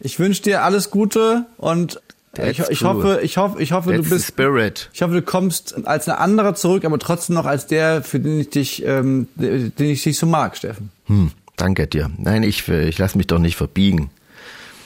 Ich 0.00 0.18
wünsche 0.18 0.42
dir 0.42 0.62
alles 0.62 0.90
Gute 0.90 1.46
und 1.58 2.00
ich, 2.46 2.60
ich 2.60 2.84
hoffe, 2.84 3.20
ich 3.22 3.36
hoffe, 3.36 3.62
ich 3.62 3.72
hoffe, 3.72 3.90
That's 3.90 4.08
du 4.08 4.14
bist, 4.14 4.26
spirit. 4.28 4.90
ich 4.92 5.02
hoffe, 5.02 5.14
du 5.14 5.22
kommst 5.22 5.86
als 5.86 6.08
ein 6.08 6.16
anderer 6.16 6.54
zurück, 6.54 6.84
aber 6.84 6.98
trotzdem 6.98 7.34
noch 7.34 7.46
als 7.46 7.66
der, 7.66 8.02
für 8.02 8.20
den 8.20 8.40
ich 8.40 8.50
dich, 8.50 8.84
ähm, 8.84 9.28
den 9.36 9.72
ich 9.78 10.02
dich 10.02 10.18
so 10.18 10.26
mag, 10.26 10.56
Steffen. 10.56 10.90
Hm, 11.06 11.30
danke 11.56 11.86
dir. 11.86 12.10
Nein, 12.18 12.42
ich, 12.42 12.68
ich 12.68 12.98
lasse 12.98 13.16
mich 13.16 13.26
doch 13.26 13.38
nicht 13.38 13.56
verbiegen. 13.56 14.10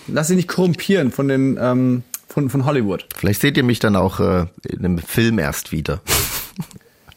Lass 0.08 0.28
dich 0.28 0.36
nicht 0.36 0.48
korrumpieren 0.48 1.12
von 1.12 1.28
den, 1.28 1.58
ähm, 1.60 2.02
von, 2.28 2.50
von 2.50 2.64
Hollywood. 2.64 3.06
Vielleicht 3.16 3.40
seht 3.40 3.56
ihr 3.56 3.62
mich 3.64 3.78
dann 3.78 3.96
auch 3.96 4.20
äh, 4.20 4.46
in 4.68 4.84
einem 4.84 4.98
Film 4.98 5.38
erst 5.38 5.72
wieder. 5.72 6.00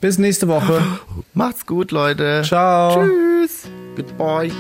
Bis 0.02 0.18
nächste 0.18 0.48
Woche. 0.48 0.82
Macht's 1.34 1.66
gut, 1.66 1.92
Leute. 1.92 2.44
Ciao. 2.46 3.04
Tschüss. 3.04 3.64
Goodbye. 3.96 4.52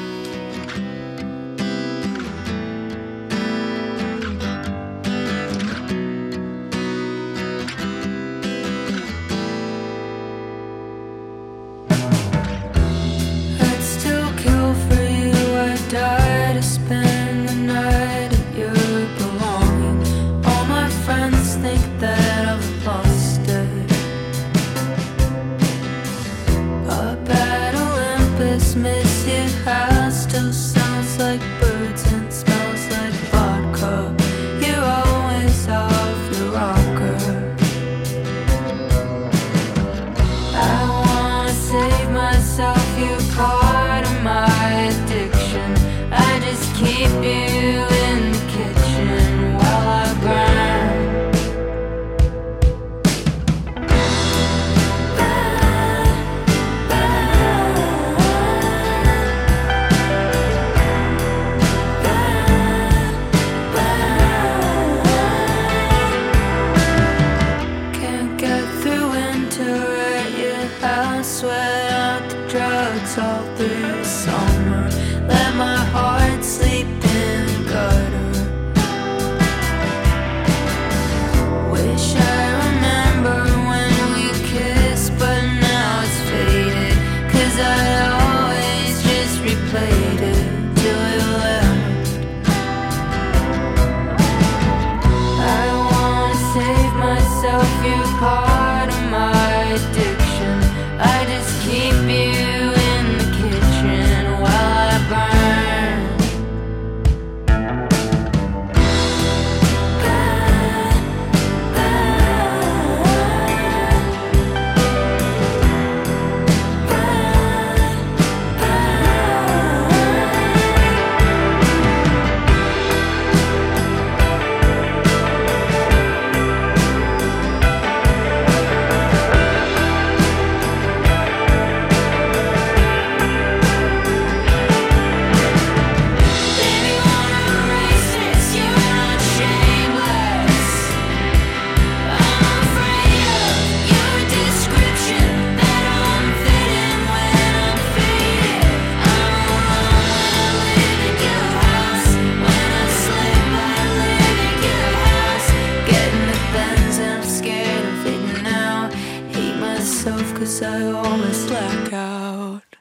Myself 160.05 160.33
'cause 160.35 160.61
I 160.61 160.91
always 160.91 161.45
black 161.47 161.93
out. 161.93 162.75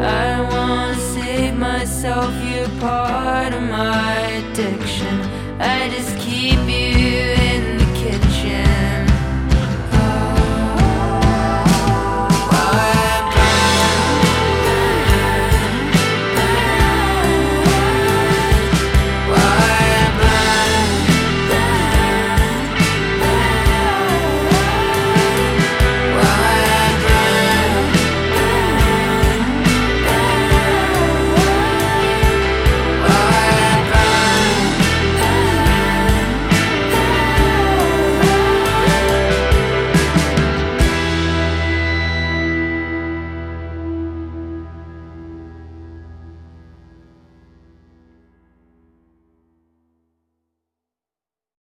I 0.00 0.40
wanna 0.50 0.94
save 0.94 1.54
myself, 1.58 2.32
you're 2.50 2.72
part 2.80 3.52
of 3.52 3.62
my 3.62 4.14
addiction. 4.40 5.16
I 5.60 5.90
just 5.94 6.16